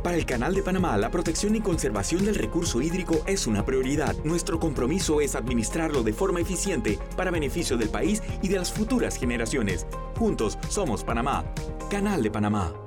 [0.03, 4.15] Para el Canal de Panamá, la protección y conservación del recurso hídrico es una prioridad.
[4.23, 9.17] Nuestro compromiso es administrarlo de forma eficiente para beneficio del país y de las futuras
[9.17, 9.85] generaciones.
[10.17, 11.43] Juntos somos Panamá.
[11.89, 12.86] Canal de Panamá.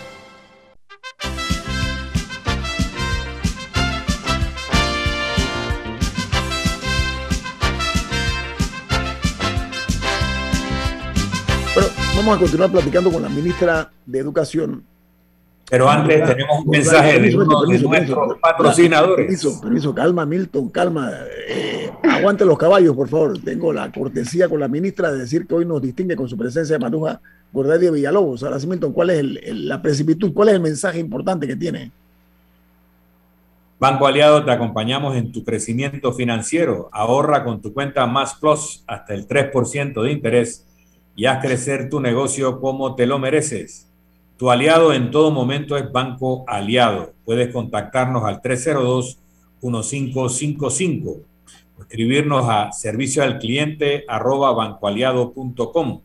[12.21, 14.83] Vamos a continuar platicando con la ministra de Educación,
[15.67, 19.25] pero antes tenemos un mensaje de uno de nuestros patrocinadores.
[19.25, 21.09] Permiso, permiso, calma, Milton, calma.
[21.47, 23.39] Eh, aguante los caballos, por favor.
[23.39, 26.77] Tengo la cortesía con la ministra de decir que hoy nos distingue con su presencia
[26.77, 28.43] de Manuja Gordadia Villalobos.
[28.43, 29.23] Ahora sí, Milton, ¿cuál es
[29.55, 30.31] la precipitud?
[30.31, 31.91] ¿Cuál es el mensaje importante que tiene?
[33.79, 36.89] Banco Aliado, te acompañamos en tu crecimiento financiero.
[36.91, 40.67] Ahorra con tu cuenta Más Plus hasta el 3% de interés
[41.21, 43.87] y haz crecer tu negocio como te lo mereces.
[44.37, 47.13] Tu aliado en todo momento es Banco Aliado.
[47.25, 51.19] Puedes contactarnos al 302-1555
[51.79, 56.01] escribirnos a servicio al cliente bancoaliado.com.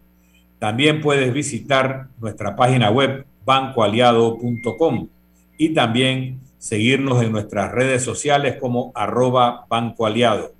[0.59, 5.09] También puedes visitar nuestra página web bancoaliado.com
[5.57, 10.53] y también seguirnos en nuestras redes sociales como arroba Banco Aliado.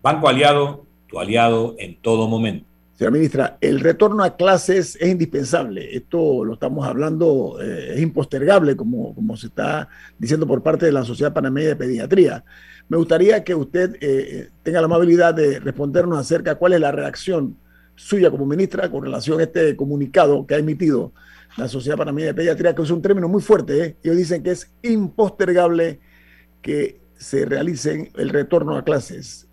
[0.00, 2.75] Banco Aliado, tu aliado en todo momento.
[2.96, 5.94] Señora ministra, el retorno a clases es indispensable.
[5.94, 10.92] Esto lo estamos hablando, eh, es impostergable, como, como se está diciendo por parte de
[10.92, 12.42] la Sociedad Panameña de Pediatría.
[12.88, 16.90] Me gustaría que usted eh, tenga la amabilidad de respondernos acerca de cuál es la
[16.90, 17.58] reacción
[17.96, 21.12] suya como ministra con relación a este comunicado que ha emitido
[21.58, 23.84] la Sociedad Panameña de Pediatría, que es un término muy fuerte.
[23.84, 23.96] ¿eh?
[24.04, 26.00] Ellos dicen que es impostergable
[26.62, 29.45] que se realicen el retorno a clases.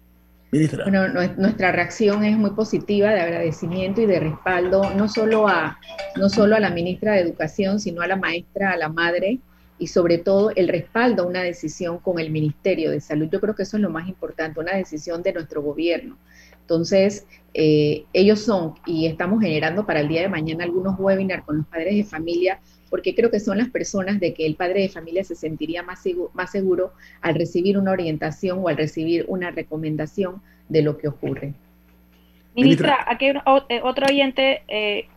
[0.84, 5.80] Bueno, nuestra reacción es muy positiva de agradecimiento y de respaldo, no solo, a,
[6.16, 9.40] no solo a la ministra de Educación, sino a la maestra, a la madre
[9.80, 13.28] y sobre todo el respaldo a una decisión con el Ministerio de Salud.
[13.32, 16.18] Yo creo que eso es lo más importante, una decisión de nuestro gobierno.
[16.62, 21.58] Entonces, eh, ellos son, y estamos generando para el día de mañana algunos webinars con
[21.58, 22.60] los padres de familia
[22.94, 26.04] porque creo que son las personas de que el padre de familia se sentiría más
[26.04, 31.08] seguro, más seguro al recibir una orientación o al recibir una recomendación de lo que
[31.08, 31.54] ocurre.
[32.54, 35.08] Ministra, aquí eh, otro oyente eh,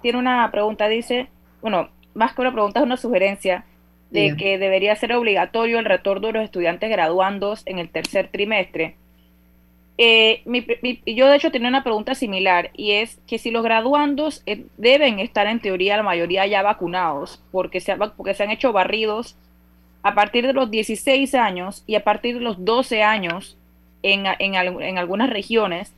[0.00, 1.28] tiene una pregunta, dice,
[1.60, 3.66] bueno, más que una pregunta es una sugerencia
[4.10, 8.96] de que debería ser obligatorio el retorno de los estudiantes graduandos en el tercer trimestre
[10.00, 10.44] eh,
[11.06, 15.18] yo de hecho tenía una pregunta similar y es que si los graduandos eh, deben
[15.18, 19.36] estar en teoría la mayoría ya vacunados porque se, porque se han hecho barridos
[20.04, 23.56] a partir de los 16 años y a partir de los 12 años
[24.02, 25.92] en, en, algunas regiones,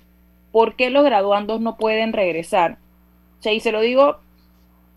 [0.50, 2.78] ¿por qué los graduandos no pueden regresar?
[3.44, 4.18] O y se lo digo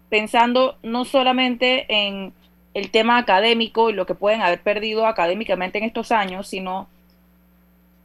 [0.09, 2.33] pensando no solamente en
[2.73, 6.87] el tema académico y lo que pueden haber perdido académicamente en estos años, sino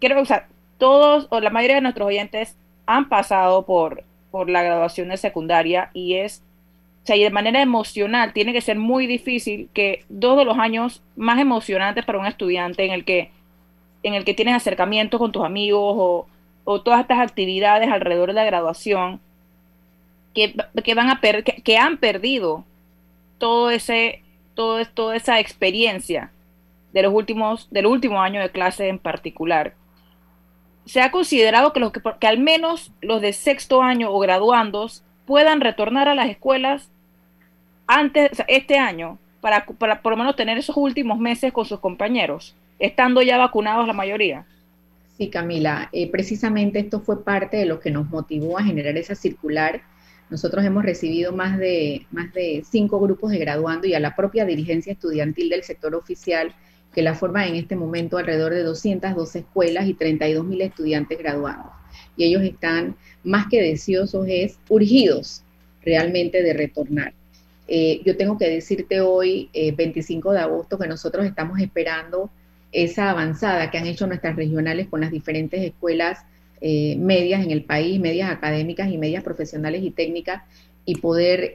[0.01, 0.49] quiero, o sea,
[0.79, 5.91] todos o la mayoría de nuestros oyentes han pasado por, por la graduación de secundaria
[5.93, 6.43] y es,
[7.03, 10.59] o sea, y de manera emocional tiene que ser muy difícil que dos de los
[10.59, 13.31] años más emocionantes para un estudiante en el que,
[14.03, 16.27] en el que tienes acercamiento con tus amigos o,
[16.65, 19.21] o todas estas actividades alrededor de la graduación
[20.35, 22.65] que, que van a per, que, han perdido
[23.39, 24.23] todo ese,
[24.55, 26.31] todo, toda esa experiencia
[26.93, 29.75] de los últimos, del último año de clase en particular
[30.89, 35.61] se ha considerado que, los que, al menos los de sexto año o graduandos puedan
[35.61, 36.89] retornar a las escuelas
[37.87, 42.55] antes, este año, para, para por lo menos tener esos últimos meses con sus compañeros,
[42.79, 44.47] estando ya vacunados la mayoría.
[45.19, 49.15] Sí, Camila, eh, precisamente esto fue parte de lo que nos motivó a generar esa
[49.15, 49.83] circular.
[50.31, 54.47] Nosotros hemos recibido más de, más de cinco grupos de graduando y a la propia
[54.47, 56.55] dirigencia estudiantil del sector oficial
[56.99, 61.67] que la forma en este momento alrededor de 202 escuelas y 32 mil estudiantes graduados.
[62.17, 65.45] Y ellos están más que deseosos, es urgidos
[65.81, 67.15] realmente de retornar.
[67.69, 72.33] Eh, yo tengo que decirte hoy, 25 eh, de agosto, que nosotros estamos esperando
[72.73, 76.25] esa avanzada que han hecho nuestras regionales con las diferentes escuelas
[76.61, 80.43] eh, medias en el país, medias académicas y medias profesionales y técnicas,
[80.85, 81.53] y poder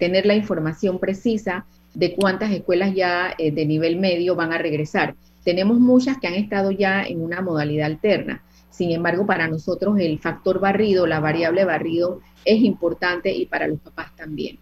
[0.00, 1.66] tener la información precisa
[1.96, 5.14] de cuántas escuelas ya de nivel medio van a regresar.
[5.44, 8.42] Tenemos muchas que han estado ya en una modalidad alterna.
[8.70, 13.80] Sin embargo, para nosotros el factor barrido, la variable barrido, es importante y para los
[13.80, 14.58] papás también.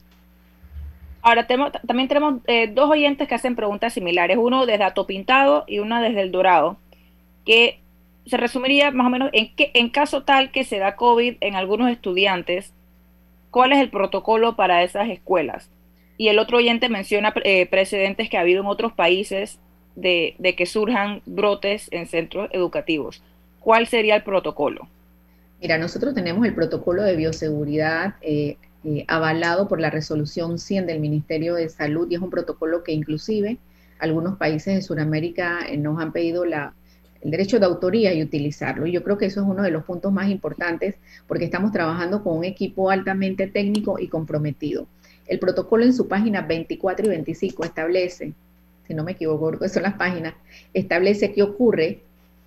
[1.22, 6.00] Ahora también tenemos dos oyentes que hacen preguntas similares, uno desde Ato Pintado y una
[6.00, 6.76] desde El Dorado,
[7.44, 7.80] que
[8.26, 11.56] se resumiría más o menos en, que, en caso tal que se da COVID en
[11.56, 12.72] algunos estudiantes,
[13.50, 15.70] ¿cuál es el protocolo para esas escuelas?
[16.16, 19.58] Y el otro oyente menciona eh, precedentes que ha habido en otros países
[19.96, 23.22] de, que surjan brotes en centros educativos.
[23.60, 24.88] ¿Cuál sería el protocolo?
[25.60, 31.00] Mira, nosotros tenemos el protocolo de bioseguridad eh, eh, avalado por la resolución 100 del
[31.00, 33.56] Ministerio de Salud y es un protocolo que inclusive
[33.98, 36.52] algunos países de Sudamérica nos han pedido el
[37.22, 38.86] derecho de autoría y utilizarlo.
[38.86, 40.96] Y yo creo que eso es uno de los puntos más importantes
[41.26, 44.86] porque estamos trabajando con un equipo altamente técnico y comprometido.
[45.26, 48.32] El protocolo en su página 24 y 25 establece,
[48.86, 50.34] si no me equivoco, son las páginas,
[50.72, 52.00] establece qué ocurre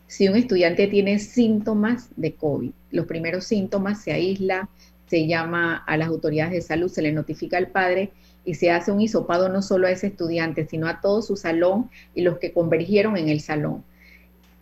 [0.07, 2.71] si un estudiante tiene síntomas de COVID.
[2.91, 4.69] Los primeros síntomas se aísla,
[5.07, 8.11] se llama a las autoridades de salud, se le notifica al padre
[8.45, 11.89] y se hace un hisopado no solo a ese estudiante, sino a todo su salón
[12.15, 13.83] y los que convergieron en el salón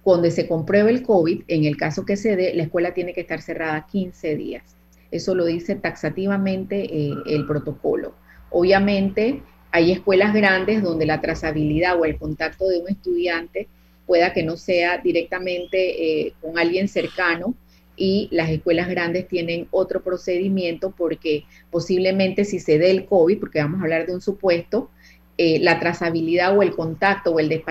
[0.05, 3.21] cuando se compruebe el COVID, en el caso que se dé, la escuela tiene que
[3.21, 4.75] estar cerrada 15 días.
[5.11, 8.13] Eso lo dice taxativamente eh, el protocolo.
[8.49, 13.67] Obviamente, hay escuelas grandes donde la trazabilidad o el contacto de un estudiante
[14.05, 17.55] pueda que no sea directamente eh, con alguien cercano
[17.97, 23.59] y las escuelas grandes tienen otro procedimiento porque posiblemente si se dé el COVID, porque
[23.59, 24.89] vamos a hablar de un supuesto,
[25.37, 27.61] eh, la trazabilidad o el contacto o el,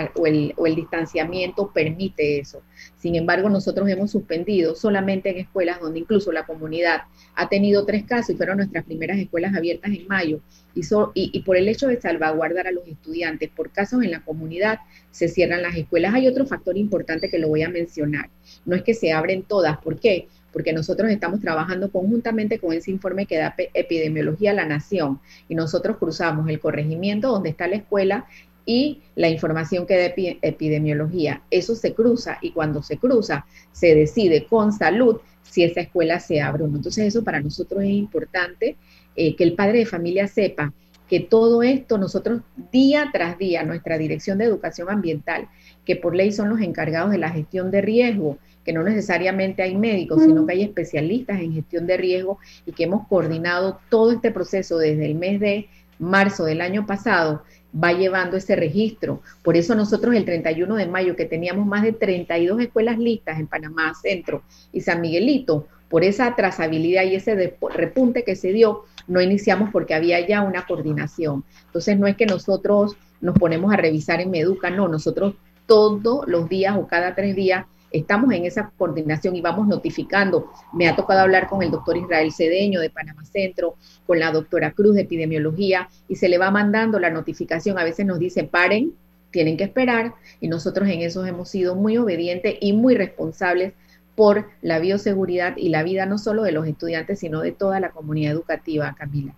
[0.57, 2.63] o, el, distanciamiento permite eso.
[2.99, 7.05] Sin embargo, nosotros hemos suspendido solamente en escuelas donde incluso la comunidad
[7.35, 10.41] ha tenido tres casos y fueron nuestras primeras escuelas abiertas en mayo.
[10.75, 10.83] Y,
[11.15, 15.29] y, por el hecho de salvaguardar a los estudiantes por casos en la comunidad, se
[15.29, 16.13] cierran las escuelas.
[16.13, 18.29] Hay otro factor importante que lo voy a mencionar.
[18.67, 19.79] No es que se abren todas.
[19.79, 20.29] ¿Por qué?
[20.55, 25.57] Porque nosotros estamos trabajando conjuntamente con ese informe que da Epidemiología a la Nación y
[25.57, 28.27] nosotros cruzamos el corregimiento donde está la escuela
[28.65, 31.43] y la información que da epidemiología.
[31.51, 36.41] Eso se cruza y cuando se cruza se decide con salud si esa escuela se
[36.41, 36.77] abre o no.
[36.77, 38.77] Entonces eso para nosotros es importante
[39.17, 40.73] eh, que el padre de familia sepa
[41.09, 42.43] que todo esto nosotros
[42.73, 45.49] día tras día, nuestra Dirección de Educación Ambiental,
[45.85, 49.77] que por ley son los encargados de la gestión de riesgo, que no necesariamente hay
[49.77, 54.31] médicos, sino que hay especialistas en gestión de riesgo y que hemos coordinado todo este
[54.31, 57.43] proceso desde el mes de marzo del año pasado,
[57.75, 59.21] va llevando ese registro.
[59.43, 63.47] Por eso nosotros el 31 de mayo, que teníamos más de 32 escuelas listas en
[63.47, 64.43] Panamá Centro
[64.73, 69.95] y San Miguelito, por esa trazabilidad y ese repunte que se dio, no iniciamos porque
[69.95, 71.45] había ya una coordinación.
[71.67, 75.35] Entonces no es que nosotros nos ponemos a revisar en Meduca, no, nosotros
[75.67, 80.51] todos los días o cada tres días estamos en esa coordinación y vamos notificando.
[80.73, 83.77] Me ha tocado hablar con el doctor Israel Cedeño de Panamá Centro,
[84.07, 87.79] con la doctora Cruz de epidemiología y se le va mandando la notificación.
[87.79, 88.95] A veces nos dice, paren,
[89.31, 93.75] tienen que esperar y nosotros en eso hemos sido muy obedientes y muy responsables
[94.17, 97.91] por la bioseguridad y la vida no solo de los estudiantes, sino de toda la
[97.91, 99.35] comunidad educativa, Camila.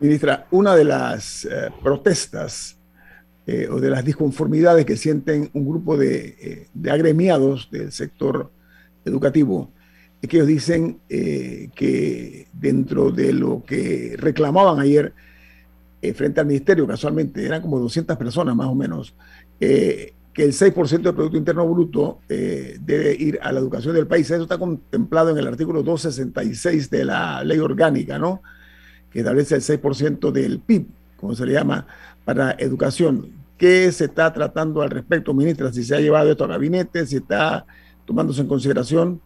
[0.00, 2.77] Ministra, una de las eh, protestas
[3.50, 8.50] eh, o de las disconformidades que sienten un grupo eh, de, agremiados del sector
[9.06, 9.70] educativo,
[10.20, 15.14] es que ellos dicen eh, que dentro de lo que reclamaban ayer
[16.14, 19.14] frente al ministerio, casualmente eran como 200 personas más o menos,
[19.58, 24.30] que el 6% del Producto Interno Bruto debe ir a la educación del país.
[24.30, 28.42] Eso está contemplado en el artículo 266 de la ley orgánica, ¿no?
[29.10, 30.86] Que establece el 6% del PIB,
[31.16, 31.86] como se le llama,
[32.26, 33.37] para educación.
[33.58, 35.72] ¿Qué se está tratando al respecto, ministra?
[35.72, 37.66] Si se ha llevado esto a gabinete, si está
[38.06, 39.20] tomándose en consideración.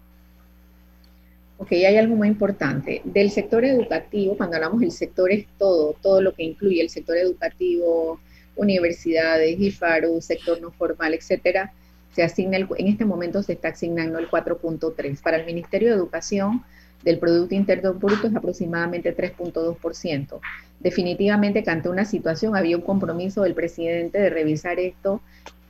[1.59, 3.03] Ok, hay algo muy importante.
[3.05, 7.17] Del sector educativo, cuando hablamos del sector es todo, todo lo que incluye el sector
[7.19, 8.21] educativo,
[8.57, 11.73] universidades, IFARU, sector no formal, etcétera,
[12.15, 15.23] se asigna en este momento se está asignando el 4.3.
[15.23, 16.63] Para el Ministerio de Educación,
[17.03, 20.41] del Producto Interno Bruto es aproximadamente 3.2%.
[20.81, 25.21] Definitivamente que ante una situación había un compromiso del presidente de revisar esto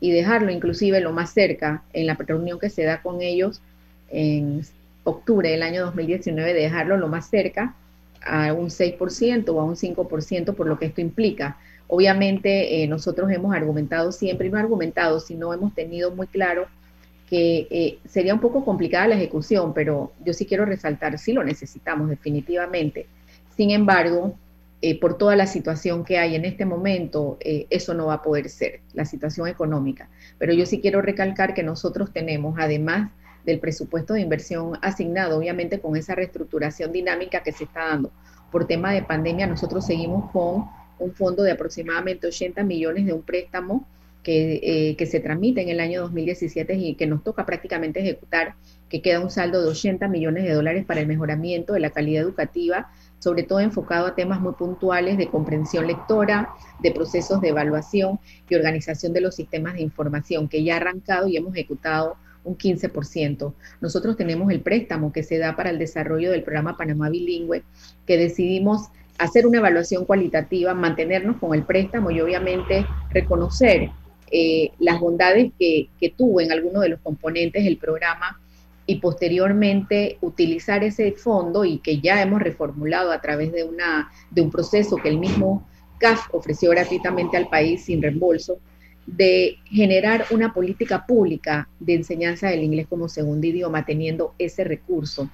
[0.01, 3.61] y dejarlo inclusive lo más cerca en la reunión que se da con ellos
[4.11, 4.62] en
[5.05, 7.74] octubre del año 2019, de dejarlo lo más cerca
[8.24, 11.57] a un 6% o a un 5% por lo que esto implica.
[11.89, 16.66] Obviamente eh, nosotros hemos argumentado siempre, y no argumentado, sino hemos tenido muy claro
[17.33, 21.43] que eh, sería un poco complicada la ejecución, pero yo sí quiero resaltar, sí lo
[21.43, 23.07] necesitamos definitivamente.
[23.57, 24.37] Sin embargo,
[24.83, 28.51] eh, por toda la situación que hay en este momento, eso no va a poder
[28.51, 30.11] ser, la situación económica.
[30.37, 33.11] Pero yo sí quiero recalcar que nosotros tenemos, además
[33.47, 38.12] del presupuesto de inversión asignado, obviamente con esa reestructuración dinámica que se está dando
[38.51, 40.66] por tema de pandemia, nosotros seguimos con
[40.99, 43.87] un fondo de aproximadamente 80 millones de un préstamo
[44.23, 48.55] que, eh, que, se transmite en el año 2017 y que nos toca prácticamente ejecutar,
[48.89, 52.23] que queda un saldo de 80 millones de dólares para el mejoramiento de la calidad
[52.23, 56.51] educativa, sobre todo enfocado a temas muy puntuales de comprensión lectora,
[56.81, 61.29] de procesos de evaluación y organización de los sistemas de información, que ya ha arrancado
[61.29, 63.55] y hemos ejecutado un 15%.
[63.81, 67.62] Nosotros tenemos el préstamo que se da para el desarrollo del programa Panamá Bilingüe,
[68.07, 73.91] que decidimos hacer una evaluación cualitativa, mantenernos con el préstamo y obviamente reconocer
[74.33, 78.41] eh, las bondades que, que tuvo en alguno de los componentes del programa
[78.87, 84.43] y posteriormente utilizar ese fondo y que ya hemos reformulado a través de, una, de
[84.43, 85.68] un proceso que el mismo
[85.99, 88.59] CAF ofreció gratuitamente al país sin reembolso
[89.07, 95.28] de generar una política pública de enseñanza del inglés como segundo idioma, teniendo ese recurso.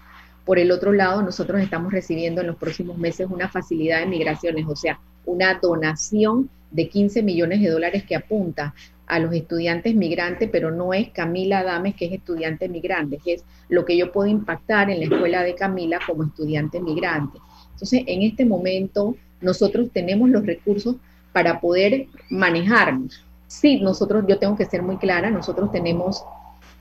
[0.44, 4.66] Por el otro lado, nosotros estamos recibiendo en los próximos meses una facilidad de migraciones,
[4.66, 8.74] o sea, una donación de 15 millones de dólares que apunta
[9.06, 13.84] a los estudiantes migrantes, pero no es Camila Adames que es estudiante migrante, es lo
[13.84, 17.38] que yo puedo impactar en la escuela de Camila como estudiante migrante.
[17.72, 20.96] Entonces, en este momento, nosotros tenemos los recursos
[21.32, 26.22] para poder manejarnos sí, nosotros, yo tengo que ser muy clara, nosotros tenemos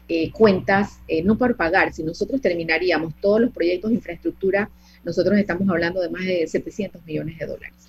[0.07, 4.69] eh, cuentas, eh, no para pagar, si nosotros terminaríamos todos los proyectos de infraestructura,
[5.03, 7.86] nosotros estamos hablando de más de 700 millones de dólares.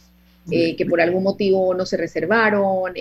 [0.51, 2.95] Eh, que por algún motivo no se reservaron,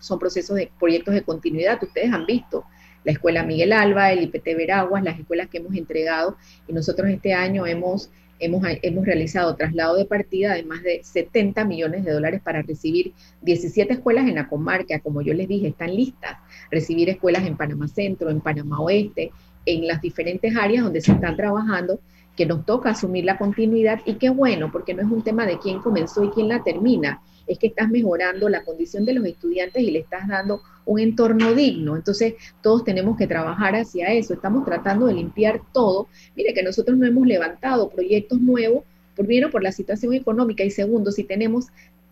[0.00, 1.82] son procesos de proyectos de continuidad.
[1.82, 2.64] Ustedes han visto.
[3.04, 7.34] La Escuela Miguel Alba, el IPT Veraguas, las escuelas que hemos entregado y nosotros este
[7.34, 12.40] año hemos hemos, hemos realizado traslado de partida de más de 70 millones de dólares
[12.42, 16.38] para recibir 17 escuelas en la comarca, como yo les dije, están listas,
[16.70, 19.32] recibir escuelas en Panamá Centro, en Panamá Oeste,
[19.66, 22.00] en las diferentes áreas donde se están trabajando,
[22.36, 25.58] que nos toca asumir la continuidad y qué bueno, porque no es un tema de
[25.58, 29.82] quién comenzó y quién la termina, es que estás mejorando la condición de los estudiantes
[29.82, 31.96] y le estás dando un entorno digno.
[31.96, 34.34] Entonces, todos tenemos que trabajar hacia eso.
[34.34, 36.08] Estamos tratando de limpiar todo.
[36.36, 41.12] Mire que nosotros no hemos levantado proyectos nuevos, primero por la situación económica y segundo,
[41.12, 41.66] si tenemos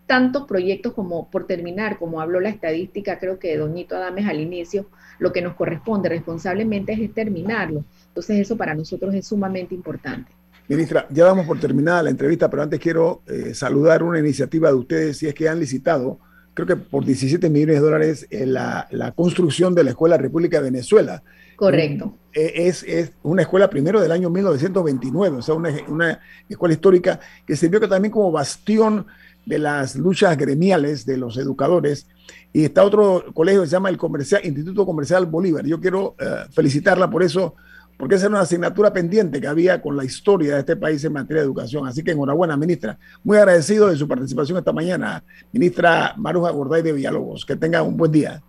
[0.06, 4.86] tantos proyectos como por terminar, como habló la estadística, creo que Doñito Adames al inicio,
[5.18, 7.84] lo que nos corresponde responsablemente es terminarlo.
[8.08, 10.32] Entonces, eso para nosotros es sumamente importante.
[10.68, 14.74] Ministra, ya damos por terminada la entrevista, pero antes quiero eh, saludar una iniciativa de
[14.74, 16.18] ustedes, si es que han licitado,
[16.54, 20.64] creo que por 17 millones de dólares, eh, la, construcción de la Escuela República de
[20.64, 21.22] Venezuela.
[21.56, 22.16] Correcto.
[22.32, 27.20] Eh, es, es, una escuela primero del año 1929, o sea, una, una escuela histórica
[27.46, 29.06] que sirvió también como bastión
[29.46, 32.06] de las luchas gremiales de los educadores.
[32.52, 35.64] Y está otro colegio que se llama el Comercial, Instituto Comercial Bolívar.
[35.66, 36.14] Yo quiero
[36.50, 37.54] felicitarla por eso,
[37.98, 41.12] porque esa era una asignatura pendiente que había con la historia de este país en
[41.12, 41.86] materia de educación.
[41.86, 42.98] Así que enhorabuena, ministra.
[43.22, 45.22] Muy agradecido de su participación esta mañana,
[45.52, 47.44] ministra Maruja Gorday de Villalobos.
[47.46, 48.42] Que tenga un buen día.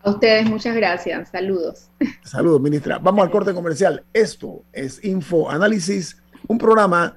[0.00, 1.28] A ustedes, muchas gracias.
[1.30, 1.90] Saludos.
[2.22, 2.98] Saludos, ministra.
[2.98, 4.04] Vamos al corte comercial.
[4.12, 7.16] Esto es Info Análisis, un programa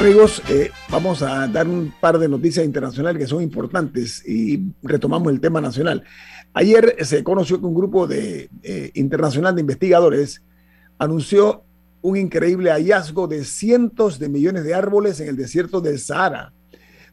[0.00, 5.30] Amigos, eh, vamos a dar un par de noticias internacionales que son importantes y retomamos
[5.30, 6.04] el tema nacional.
[6.54, 10.42] Ayer se conoció que un grupo de, eh, internacional de investigadores
[10.98, 11.64] anunció
[12.00, 16.54] un increíble hallazgo de cientos de millones de árboles en el desierto del Sahara.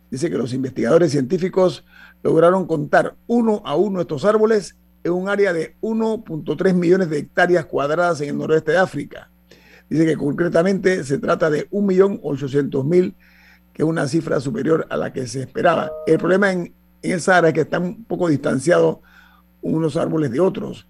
[0.10, 1.84] Dice que los investigadores científicos
[2.24, 7.66] lograron contar uno a uno estos árboles en un área de 1.3 millones de hectáreas
[7.66, 9.30] cuadradas en el noroeste de África.
[9.90, 13.14] Dice que concretamente se trata de 1.800.000,
[13.74, 15.92] que es una cifra superior a la que se esperaba.
[16.06, 18.98] El problema en, en el es que están un poco distanciados
[19.62, 20.88] unos árboles de otros.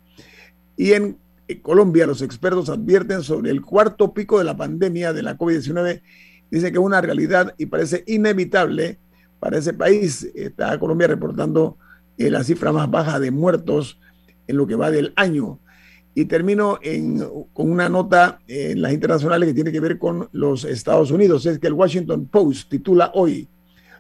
[0.76, 1.18] Y en
[1.62, 6.02] Colombia los expertos advierten sobre el cuarto pico de la pandemia de la COVID-19.
[6.50, 9.00] Dicen que es una realidad y parece inevitable
[9.40, 10.30] para ese país.
[10.36, 11.78] Está Colombia reportando
[12.18, 14.00] eh, la cifra más baja de muertos
[14.48, 15.60] en lo que va del año.
[16.18, 16.80] Y termino
[17.54, 21.46] con una nota en las internacionales que tiene que ver con los Estados Unidos.
[21.46, 23.48] Es que el Washington Post titula hoy,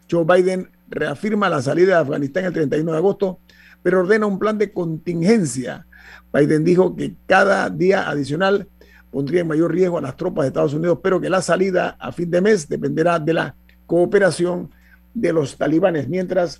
[0.09, 3.39] Joe Biden reafirma la salida de Afganistán el 31 de agosto,
[3.83, 5.85] pero ordena un plan de contingencia.
[6.33, 8.67] Biden dijo que cada día adicional
[9.11, 12.11] pondría en mayor riesgo a las tropas de Estados Unidos, pero que la salida a
[12.11, 13.55] fin de mes dependerá de la
[13.85, 14.71] cooperación
[15.13, 16.59] de los talibanes, mientras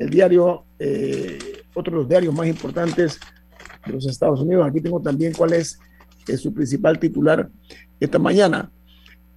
[0.00, 1.38] el diario, eh,
[1.74, 3.20] otro de los diarios más importantes
[3.86, 5.78] de los Estados Unidos, aquí tengo también cuál es,
[6.38, 7.48] su principal titular
[8.00, 8.72] esta mañana.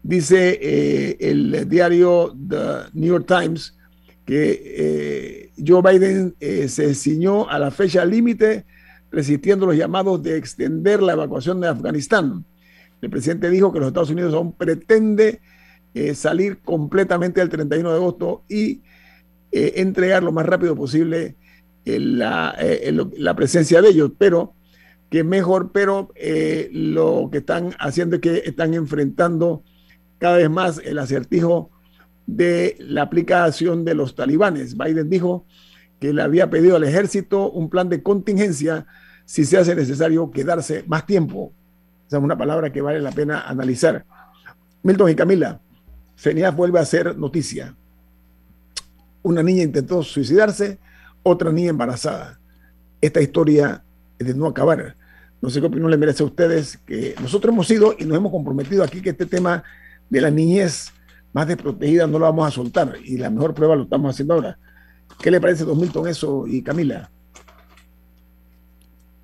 [0.02, 3.78] Dice eh, el diario The New York Times
[4.26, 8.66] que eh, Joe Biden se ciñó a la fecha límite
[9.12, 12.45] resistiendo los llamados de extender la evacuación de Afganistán.
[13.02, 15.41] El presidente dijo que los Estados Unidos aún pretende
[15.93, 18.82] eh, salir completamente el 31 de agosto y
[19.52, 21.36] eh, entregar lo más rápido posible eh,
[21.98, 22.56] la,
[23.18, 24.54] la, presencia de ellos, pero
[25.10, 26.10] que mejor, pero
[26.72, 29.64] lo que están haciendo es que están enfrentando
[30.20, 31.72] cada vez más el acertijo
[32.28, 34.78] de la aplicación de los talibanes.
[34.78, 35.46] Biden dijo
[36.00, 38.86] que le había pedido al ejército un plan de contingencia
[39.26, 41.54] si se hace necesario quedarse más tiempo.
[42.08, 44.06] Esa es una palabra que vale la pena analizar.
[44.84, 45.62] Milton y Camila,
[46.18, 47.76] CENIAF vuelve a ser noticia.
[49.22, 50.80] Una niña intentó suicidarse,
[51.24, 52.39] otra niña embarazada.
[53.01, 53.84] Esta historia
[54.17, 54.95] es de no acabar.
[55.41, 58.32] No sé qué opinión le merece a ustedes, que nosotros hemos sido y nos hemos
[58.32, 59.63] comprometido aquí que este tema
[60.09, 60.91] de la niñez
[61.32, 64.57] más desprotegida no lo vamos a soltar y la mejor prueba lo estamos haciendo ahora.
[65.22, 67.09] ¿Qué le parece, don Milton, eso y Camila?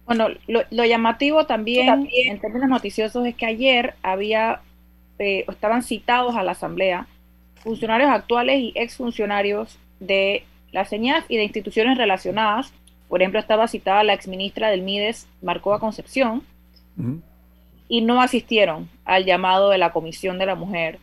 [0.06, 4.62] Bueno, lo, llamativo también, en términos noticiosos es que ayer había,
[5.18, 7.08] eh, estaban citados a la Asamblea
[7.66, 10.46] funcionarios actuales y exfuncionarios de
[10.76, 12.74] la señal y de instituciones relacionadas.
[13.08, 16.44] Por ejemplo, estaba citada la exministra del MIDES, Marcova Concepción,
[17.88, 21.00] y no asistieron al llamado de la Comisión de la Mujer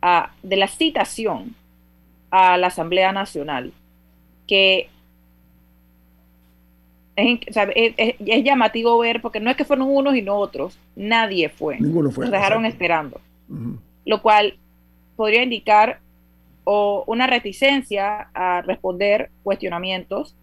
[0.00, 1.56] a, de la citación
[2.30, 3.72] a la Asamblea Nacional,
[4.46, 4.88] que
[7.16, 11.80] es, llamativo ver, porque no es que fueron unos y no otros, nadie fue.
[11.80, 12.26] Ninguno fue.
[12.26, 13.20] Nos dejaron esperando.
[14.04, 14.54] Lo cual
[15.16, 15.98] podría indicar
[16.70, 20.36] o una reticencia a responder cuestionamientos,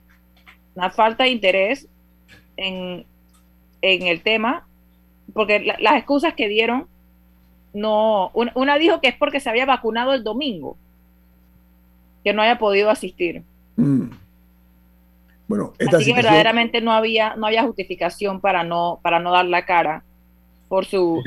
[0.73, 1.87] una falta de interés
[2.57, 3.05] en,
[3.83, 4.65] el tema,
[5.35, 6.87] porque las excusas que dieron,
[7.75, 10.77] no, una, dijo que es porque se había vacunado el domingo,
[12.23, 13.43] que no haya podido asistir.
[13.75, 14.09] Mm.
[15.47, 19.63] Bueno, Así que verdaderamente no había, no había justificación para no, para no dar la
[19.63, 20.03] cara
[20.69, 21.21] por su,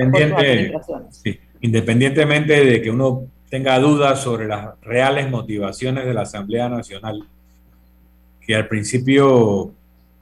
[1.60, 7.24] Independientemente de que uno tenga dudas sobre las reales motivaciones de la Asamblea Nacional,
[8.40, 9.72] que al principio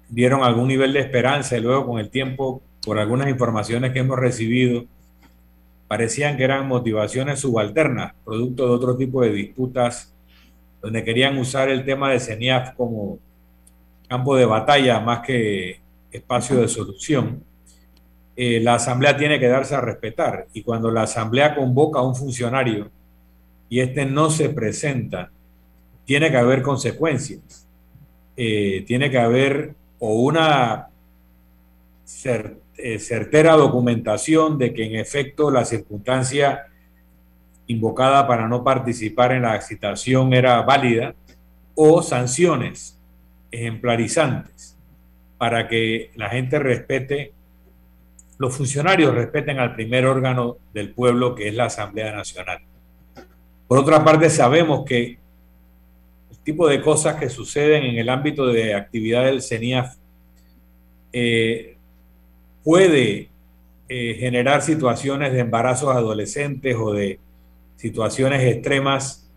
[0.09, 4.19] dieron algún nivel de esperanza y luego con el tiempo, por algunas informaciones que hemos
[4.19, 4.85] recibido,
[5.89, 10.13] parecían que eran motivaciones subalternas, producto de otro tipo de disputas,
[10.81, 13.19] donde querían usar el tema de CENIAF como
[14.09, 15.81] campo de batalla más que
[16.13, 17.43] espacio de solución,
[18.37, 20.47] eh, la asamblea tiene que darse a respetar.
[20.53, 22.91] Y cuando la asamblea convoca a un funcionario
[23.69, 25.31] y este no se presenta,
[26.05, 27.67] tiene que haber consecuencias.
[28.37, 30.89] Eh, tiene que haber o una
[32.25, 36.67] eh, certera documentación de que en efecto la circunstancia
[37.67, 41.15] invocada para no participar en la citación era válida
[41.75, 43.01] o sanciones
[43.51, 44.77] ejemplarizantes
[45.39, 47.33] para que la gente respete,
[48.39, 52.61] los funcionarios respeten al primer órgano del pueblo que es la Asamblea Nacional.
[53.69, 55.19] Por otra parte, sabemos que
[56.31, 59.97] el tipo de cosas que suceden en el ámbito de actividad del CENIAF
[61.13, 61.77] eh,
[62.63, 63.31] puede
[63.89, 67.19] eh, generar situaciones de embarazos adolescentes o de
[67.77, 69.29] situaciones extremas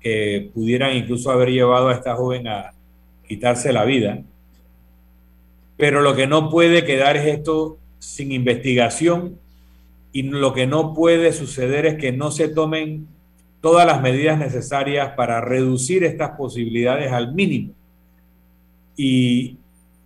[0.00, 2.72] que pudieran incluso haber llevado a esta joven a,
[3.30, 4.24] quitarse la vida.
[5.76, 9.38] Pero lo que no puede quedar es esto sin investigación
[10.10, 13.06] y lo que no puede suceder es que no se tomen
[13.60, 17.74] todas las medidas necesarias para reducir estas posibilidades al mínimo.
[18.96, 19.58] Y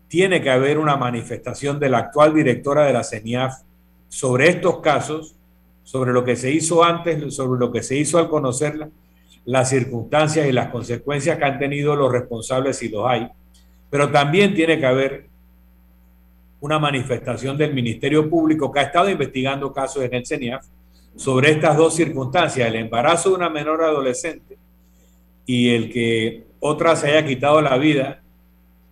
[0.08, 3.62] tiene que haber una manifestación de la actual directora de la CENIAF
[4.08, 5.34] sobre estos casos,
[5.82, 8.88] sobre lo que se hizo antes, sobre lo que se hizo al conocerla,
[9.44, 13.28] las circunstancias y las consecuencias que han tenido los responsables si los hay.
[13.90, 15.26] Pero también tiene que haber
[16.60, 20.64] una manifestación del Ministerio Público que ha estado investigando casos en el CENIAF
[21.16, 24.58] sobre estas dos circunstancias, el embarazo de una menor adolescente
[25.46, 28.22] y el que otra se haya quitado la vida,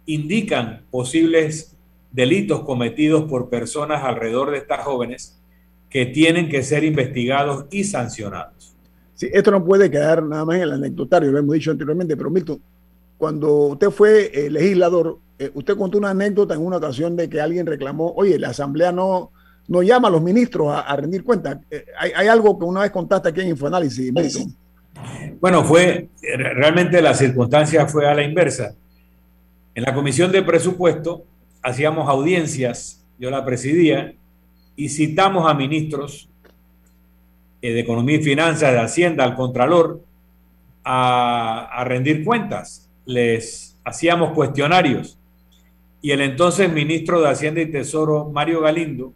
[0.07, 1.77] indican posibles
[2.11, 5.41] delitos cometidos por personas alrededor de estas jóvenes
[5.89, 8.75] que tienen que ser investigados y sancionados.
[9.14, 12.31] Sí, esto no puede quedar nada más en el anecdotario, lo hemos dicho anteriormente, pero
[12.31, 12.61] Milton,
[13.18, 17.41] cuando usted fue eh, legislador, eh, usted contó una anécdota en una ocasión de que
[17.41, 19.31] alguien reclamó, oye, la Asamblea no,
[19.69, 21.59] no llama a los ministros a, rendir cuentas.
[21.71, 24.55] Eh, hay, algo que una vez contaste aquí en Infoanálisis, Milton.
[25.41, 28.75] Bueno, fue, realmente la circunstancia fue a la inversa.
[29.75, 31.25] En la comisión de presupuesto
[31.63, 34.15] hacíamos audiencias, yo la presidía,
[34.77, 36.29] y citamos a ministros
[37.61, 40.03] de Economía y Finanzas, de Hacienda, al Contralor,
[40.85, 45.19] a rendir cuentas les hacíamos cuestionarios
[46.01, 49.13] y el entonces ministro de Hacienda y Tesoro, Mario Galindo,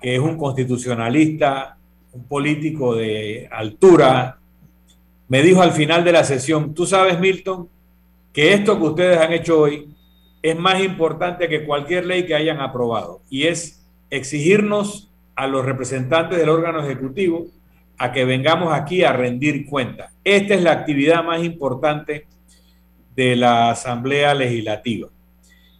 [0.00, 1.76] que es un constitucionalista,
[2.12, 4.38] un político de altura,
[5.28, 7.68] me dijo al final de la sesión, tú sabes, Milton,
[8.32, 9.94] que esto que ustedes han hecho hoy
[10.42, 16.38] es más importante que cualquier ley que hayan aprobado y es exigirnos a los representantes
[16.38, 17.46] del órgano ejecutivo
[17.98, 20.12] a que vengamos aquí a rendir cuentas.
[20.24, 22.26] Esta es la actividad más importante
[23.14, 25.08] de la Asamblea Legislativa.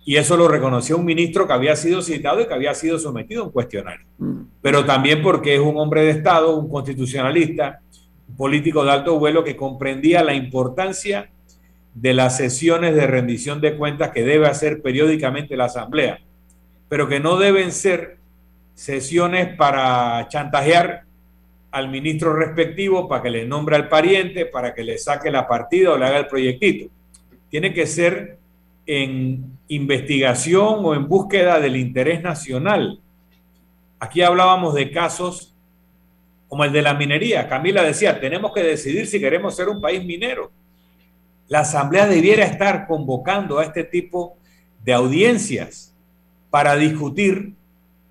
[0.04, 3.42] Y eso lo reconoció un ministro que había sido citado y que había sido sometido
[3.42, 4.06] a un cuestionario.
[4.18, 4.42] Mm.
[4.62, 7.80] Pero también porque es un hombre de Estado, un constitucionalista,
[8.28, 11.30] un político de alto vuelo que comprendía la importancia
[11.94, 16.20] de las sesiones de rendición de cuentas que debe hacer periódicamente la Asamblea,
[16.88, 18.18] pero que no deben ser
[18.74, 21.02] sesiones para chantajear
[21.72, 25.92] al ministro respectivo para que le nombre al pariente, para que le saque la partida
[25.92, 26.90] o le haga el proyectito
[27.50, 28.38] tiene que ser
[28.92, 32.98] en investigación o en búsqueda del interés nacional.
[34.00, 35.54] Aquí hablábamos de casos
[36.48, 37.48] como el de la minería.
[37.48, 40.50] Camila decía, tenemos que decidir si queremos ser un país minero.
[41.46, 44.36] La Asamblea debiera estar convocando a este tipo
[44.84, 45.94] de audiencias
[46.50, 47.52] para discutir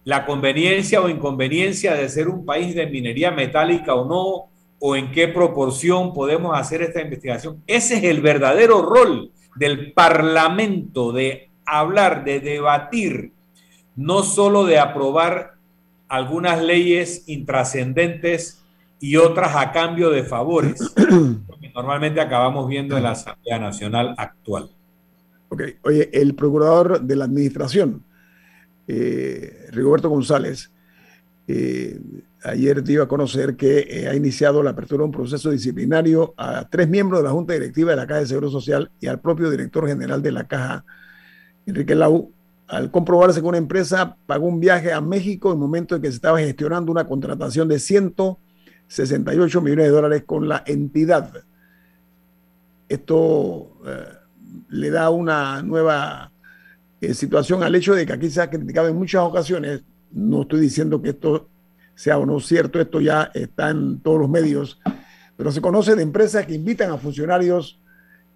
[0.05, 4.49] la conveniencia o inconveniencia de ser un país de minería metálica o no,
[4.79, 7.61] o en qué proporción podemos hacer esta investigación.
[7.67, 13.33] Ese es el verdadero rol del Parlamento, de hablar, de debatir,
[13.95, 15.55] no solo de aprobar
[16.07, 18.63] algunas leyes intrascendentes
[18.99, 24.69] y otras a cambio de favores, que normalmente acabamos viendo en la Asamblea Nacional actual.
[25.49, 28.03] Ok, oye, el procurador de la Administración,
[28.87, 30.71] eh, Rigoberto González,
[31.47, 31.99] eh,
[32.43, 36.67] ayer dio a conocer que eh, ha iniciado la apertura de un proceso disciplinario a
[36.69, 39.49] tres miembros de la Junta Directiva de la Caja de Seguro Social y al propio
[39.49, 40.85] director general de la Caja,
[41.65, 42.31] Enrique Lau,
[42.67, 46.09] al comprobarse que una empresa pagó un viaje a México en el momento en que
[46.09, 51.33] se estaba gestionando una contratación de 168 millones de dólares con la entidad.
[52.87, 54.07] Esto eh,
[54.69, 56.31] le da una nueva
[57.13, 61.01] situación al hecho de que aquí se ha criticado en muchas ocasiones no estoy diciendo
[61.01, 61.49] que esto
[61.99, 64.79] sea o no cierto, esto ya está en todos los medios,
[65.35, 67.77] pero se conoce de empresas que invitan a funcionarios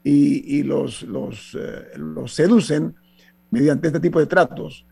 [0.03, 2.93] y, los, los, eh, los, seducen
[3.51, 4.85] mediante este tipo de tratos.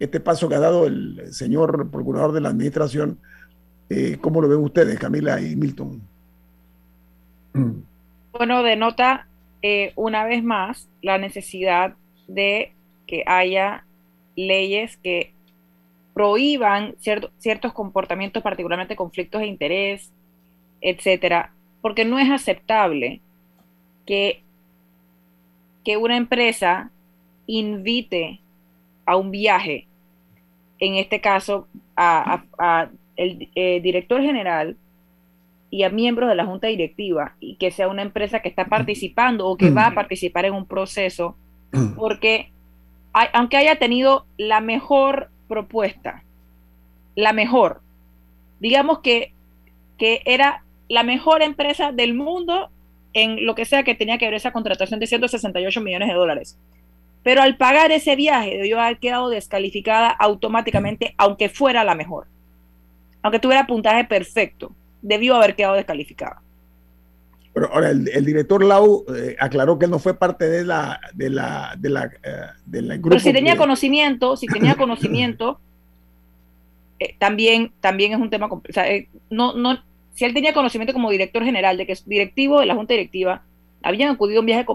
[0.00, 3.20] Este paso que ha dado el señor procurador de la administración,
[3.88, 6.02] eh, ¿cómo lo ven ustedes, Camila y Milton?
[8.32, 9.28] Bueno, denota
[9.62, 11.94] eh, una vez más la necesidad
[12.26, 12.72] de
[13.06, 13.86] que haya
[14.34, 15.35] leyes que
[16.16, 20.10] prohíban ciertos comportamientos, particularmente conflictos de interés,
[20.80, 21.52] etcétera,
[21.82, 23.20] porque no es aceptable
[24.06, 24.42] que,
[25.84, 26.90] que una empresa
[27.46, 28.40] invite
[29.04, 29.88] a un viaje,
[30.78, 32.44] en este caso a,
[33.16, 34.78] el eh, director general
[35.68, 39.46] y a miembros de la junta directiva, y que sea una empresa que está participando
[39.46, 41.36] o que va a participar en un proceso,
[41.94, 42.52] porque
[43.12, 46.22] aunque haya tenido la mejor propuesta,
[47.14, 47.80] la mejor.
[48.60, 49.32] Digamos que,
[49.98, 52.70] que era la mejor empresa del mundo
[53.12, 56.58] en lo que sea que tenía que ver esa contratación de 168 millones de dólares.
[57.22, 62.28] Pero al pagar ese viaje debió haber quedado descalificada automáticamente, aunque fuera la mejor.
[63.22, 64.72] aunque tuviera puntaje perfecto,
[65.02, 66.45] debió haber quedado descalificado.
[67.56, 71.74] Pero ahora el, director Lau eh, aclaró que no fue parte de la de la
[71.78, 72.50] de la, eh,
[72.98, 75.58] grupo Pero si tenía conocimiento, si tenía conocimiento,
[76.98, 78.84] eh, también también es un tema, o sea,
[79.30, 79.78] no no
[80.12, 83.42] si él tenía conocimiento como director general de que es directivo de la junta directiva
[83.82, 84.66] habían acudido a un viaje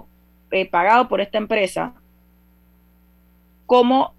[0.72, 1.94] pagado por esta empresa,
[3.68, 4.16] ¿cómo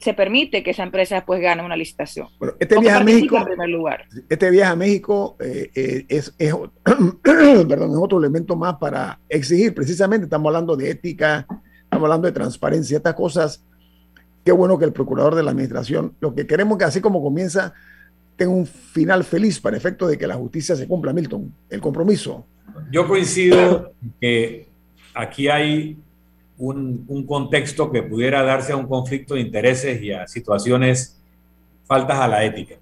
[0.00, 2.28] se permite que esa empresa después gane una licitación.
[2.58, 4.06] este viaje a México, en primer lugar.
[4.28, 6.54] este viaje a México eh, eh, es, es,
[7.22, 11.46] perdón, es otro elemento más para exigir, precisamente estamos hablando de ética,
[11.84, 13.62] estamos hablando de transparencia, estas cosas.
[14.42, 17.74] Qué bueno que el procurador de la administración, lo que queremos que así como comienza,
[18.36, 22.46] tenga un final feliz para efecto de que la justicia se cumpla, Milton, el compromiso.
[22.90, 24.66] Yo coincido que
[25.12, 25.98] aquí hay
[26.60, 31.20] un, contexto que pudiera darse a un conflicto de intereses y a situaciones
[31.86, 32.76] faltas a la ética.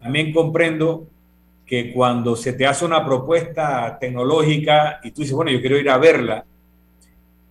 [0.00, 1.06] También comprendo
[1.64, 5.88] que cuando se te hace una propuesta tecnológica y tú dices, bueno, yo quiero ir
[5.88, 6.44] a verla,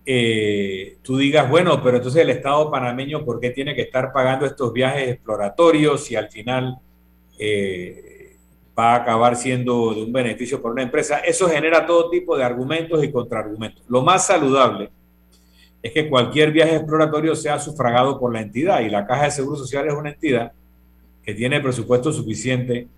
[0.04, 4.46] eh, tú digas, bueno, pero entonces el Estado panameño, ¿por qué tiene que estar pagando
[4.46, 6.78] estos viajes exploratorios y al final
[7.38, 8.36] eh,
[8.78, 11.18] va a acabar siendo de un beneficio para una empresa?
[11.20, 13.84] Eso genera todo tipo de argumentos y contraargumentos.
[13.88, 14.90] Lo más saludable
[15.86, 19.56] es que cualquier viaje exploratorio sea sufragado por la entidad y la Caja de Seguro
[19.56, 20.50] Social es una entidad
[21.22, 22.88] que tiene presupuesto suficiente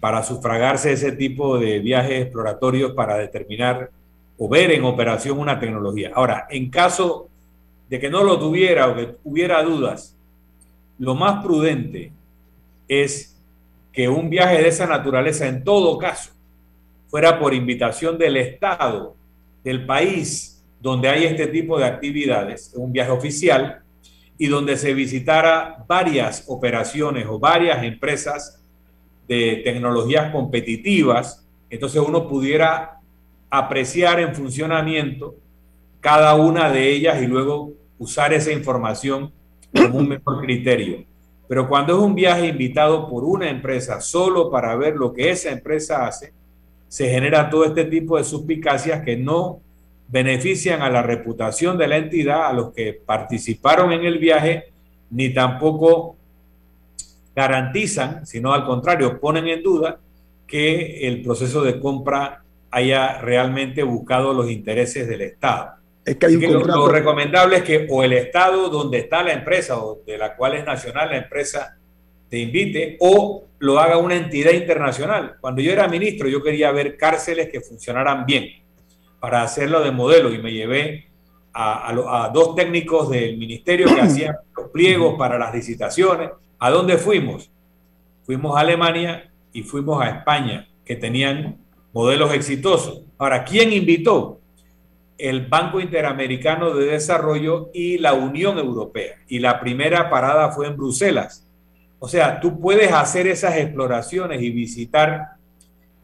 [0.00, 3.90] para sufragarse ese tipo de viajes exploratorios para determinar
[4.36, 6.12] o ver en operación una tecnología.
[6.14, 7.28] Ahora, en caso
[7.88, 10.14] de que no lo tuviera o que hubiera dudas,
[10.98, 12.12] lo más prudente
[12.86, 13.34] es
[13.92, 16.32] que un viaje de esa naturaleza, en todo caso,
[17.06, 19.14] fuera por invitación del Estado,
[19.64, 23.82] del país donde hay este tipo de actividades, un viaje oficial,
[24.38, 28.62] y donde se visitara varias operaciones o varias empresas
[29.26, 33.00] de tecnologías competitivas, entonces uno pudiera
[33.50, 35.34] apreciar en funcionamiento
[36.00, 39.32] cada una de ellas y luego usar esa información
[39.74, 41.04] como un mejor criterio.
[41.48, 45.50] Pero cuando es un viaje invitado por una empresa solo para ver lo que esa
[45.50, 46.32] empresa hace,
[46.88, 49.60] se genera todo este tipo de suspicacias que no
[50.08, 54.72] benefician a la reputación de la entidad, a los que participaron en el viaje,
[55.10, 56.16] ni tampoco
[57.34, 59.98] garantizan, sino al contrario, ponen en duda
[60.46, 65.72] que el proceso de compra haya realmente buscado los intereses del Estado.
[66.04, 70.16] Es que lo, recomendable es que o el Estado donde está la empresa o de
[70.16, 71.76] la cual es nacional la empresa
[72.30, 75.36] te invite o lo haga una entidad internacional.
[75.40, 78.65] Cuando yo era ministro yo quería ver cárceles que funcionaran bien
[79.20, 81.06] para hacerlo de modelo y me llevé
[81.52, 86.30] a, dos técnicos del ministerio que hacían los pliegos para las licitaciones.
[86.58, 87.50] ¿A dónde fuimos?
[88.24, 91.58] Fuimos a Alemania y fuimos a España, que tenían
[91.92, 93.02] modelos exitosos.
[93.18, 94.40] Ahora, ¿quién invitó?
[95.18, 99.14] El Banco Interamericano de Desarrollo y la Unión Europea.
[99.28, 101.46] Y la primera parada fue en Bruselas.
[101.98, 105.36] O sea, tú puedes hacer esas exploraciones y visitar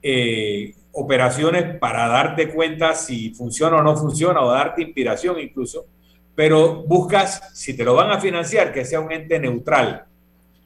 [0.03, 5.87] eh, operaciones para darte cuenta si funciona o no funciona o darte inspiración incluso,
[6.35, 10.05] pero buscas, si te lo van a financiar, que sea un ente neutral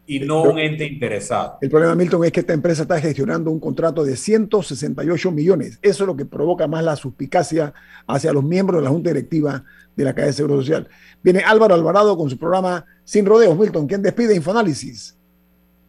[0.07, 1.59] y no un ente interesado.
[1.61, 5.79] El problema, Milton, es que esta empresa está gestionando un contrato de 168 millones.
[5.83, 7.75] Eso es lo que provoca más la suspicacia
[8.07, 9.65] hacia los miembros de la Junta Directiva
[9.97, 10.89] de la Caja de Seguro Social.
[11.23, 13.59] Viene Álvaro Alvarado con su programa Sin Rodeos.
[13.59, 15.17] Milton, ¿quién despide Infoanálisis?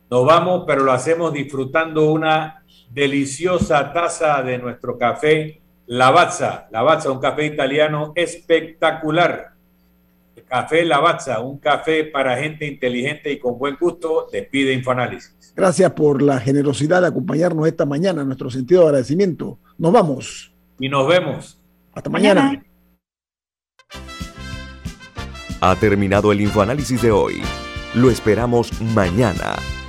[0.09, 6.67] Nos vamos, pero lo hacemos disfrutando una deliciosa taza de nuestro café Lavazza.
[6.71, 9.53] Lavazza, un café italiano espectacular.
[10.47, 14.27] café Lavazza, un café para gente inteligente y con buen gusto.
[14.31, 15.53] Despide Infoanálisis.
[15.55, 18.23] Gracias por la generosidad de acompañarnos esta mañana.
[18.23, 19.59] Nuestro sentido de agradecimiento.
[19.77, 20.53] Nos vamos.
[20.79, 21.59] Y nos vemos.
[21.93, 22.63] Hasta mañana.
[25.59, 27.41] Ha terminado el Infoanálisis de hoy.
[27.95, 29.55] Lo esperamos mañana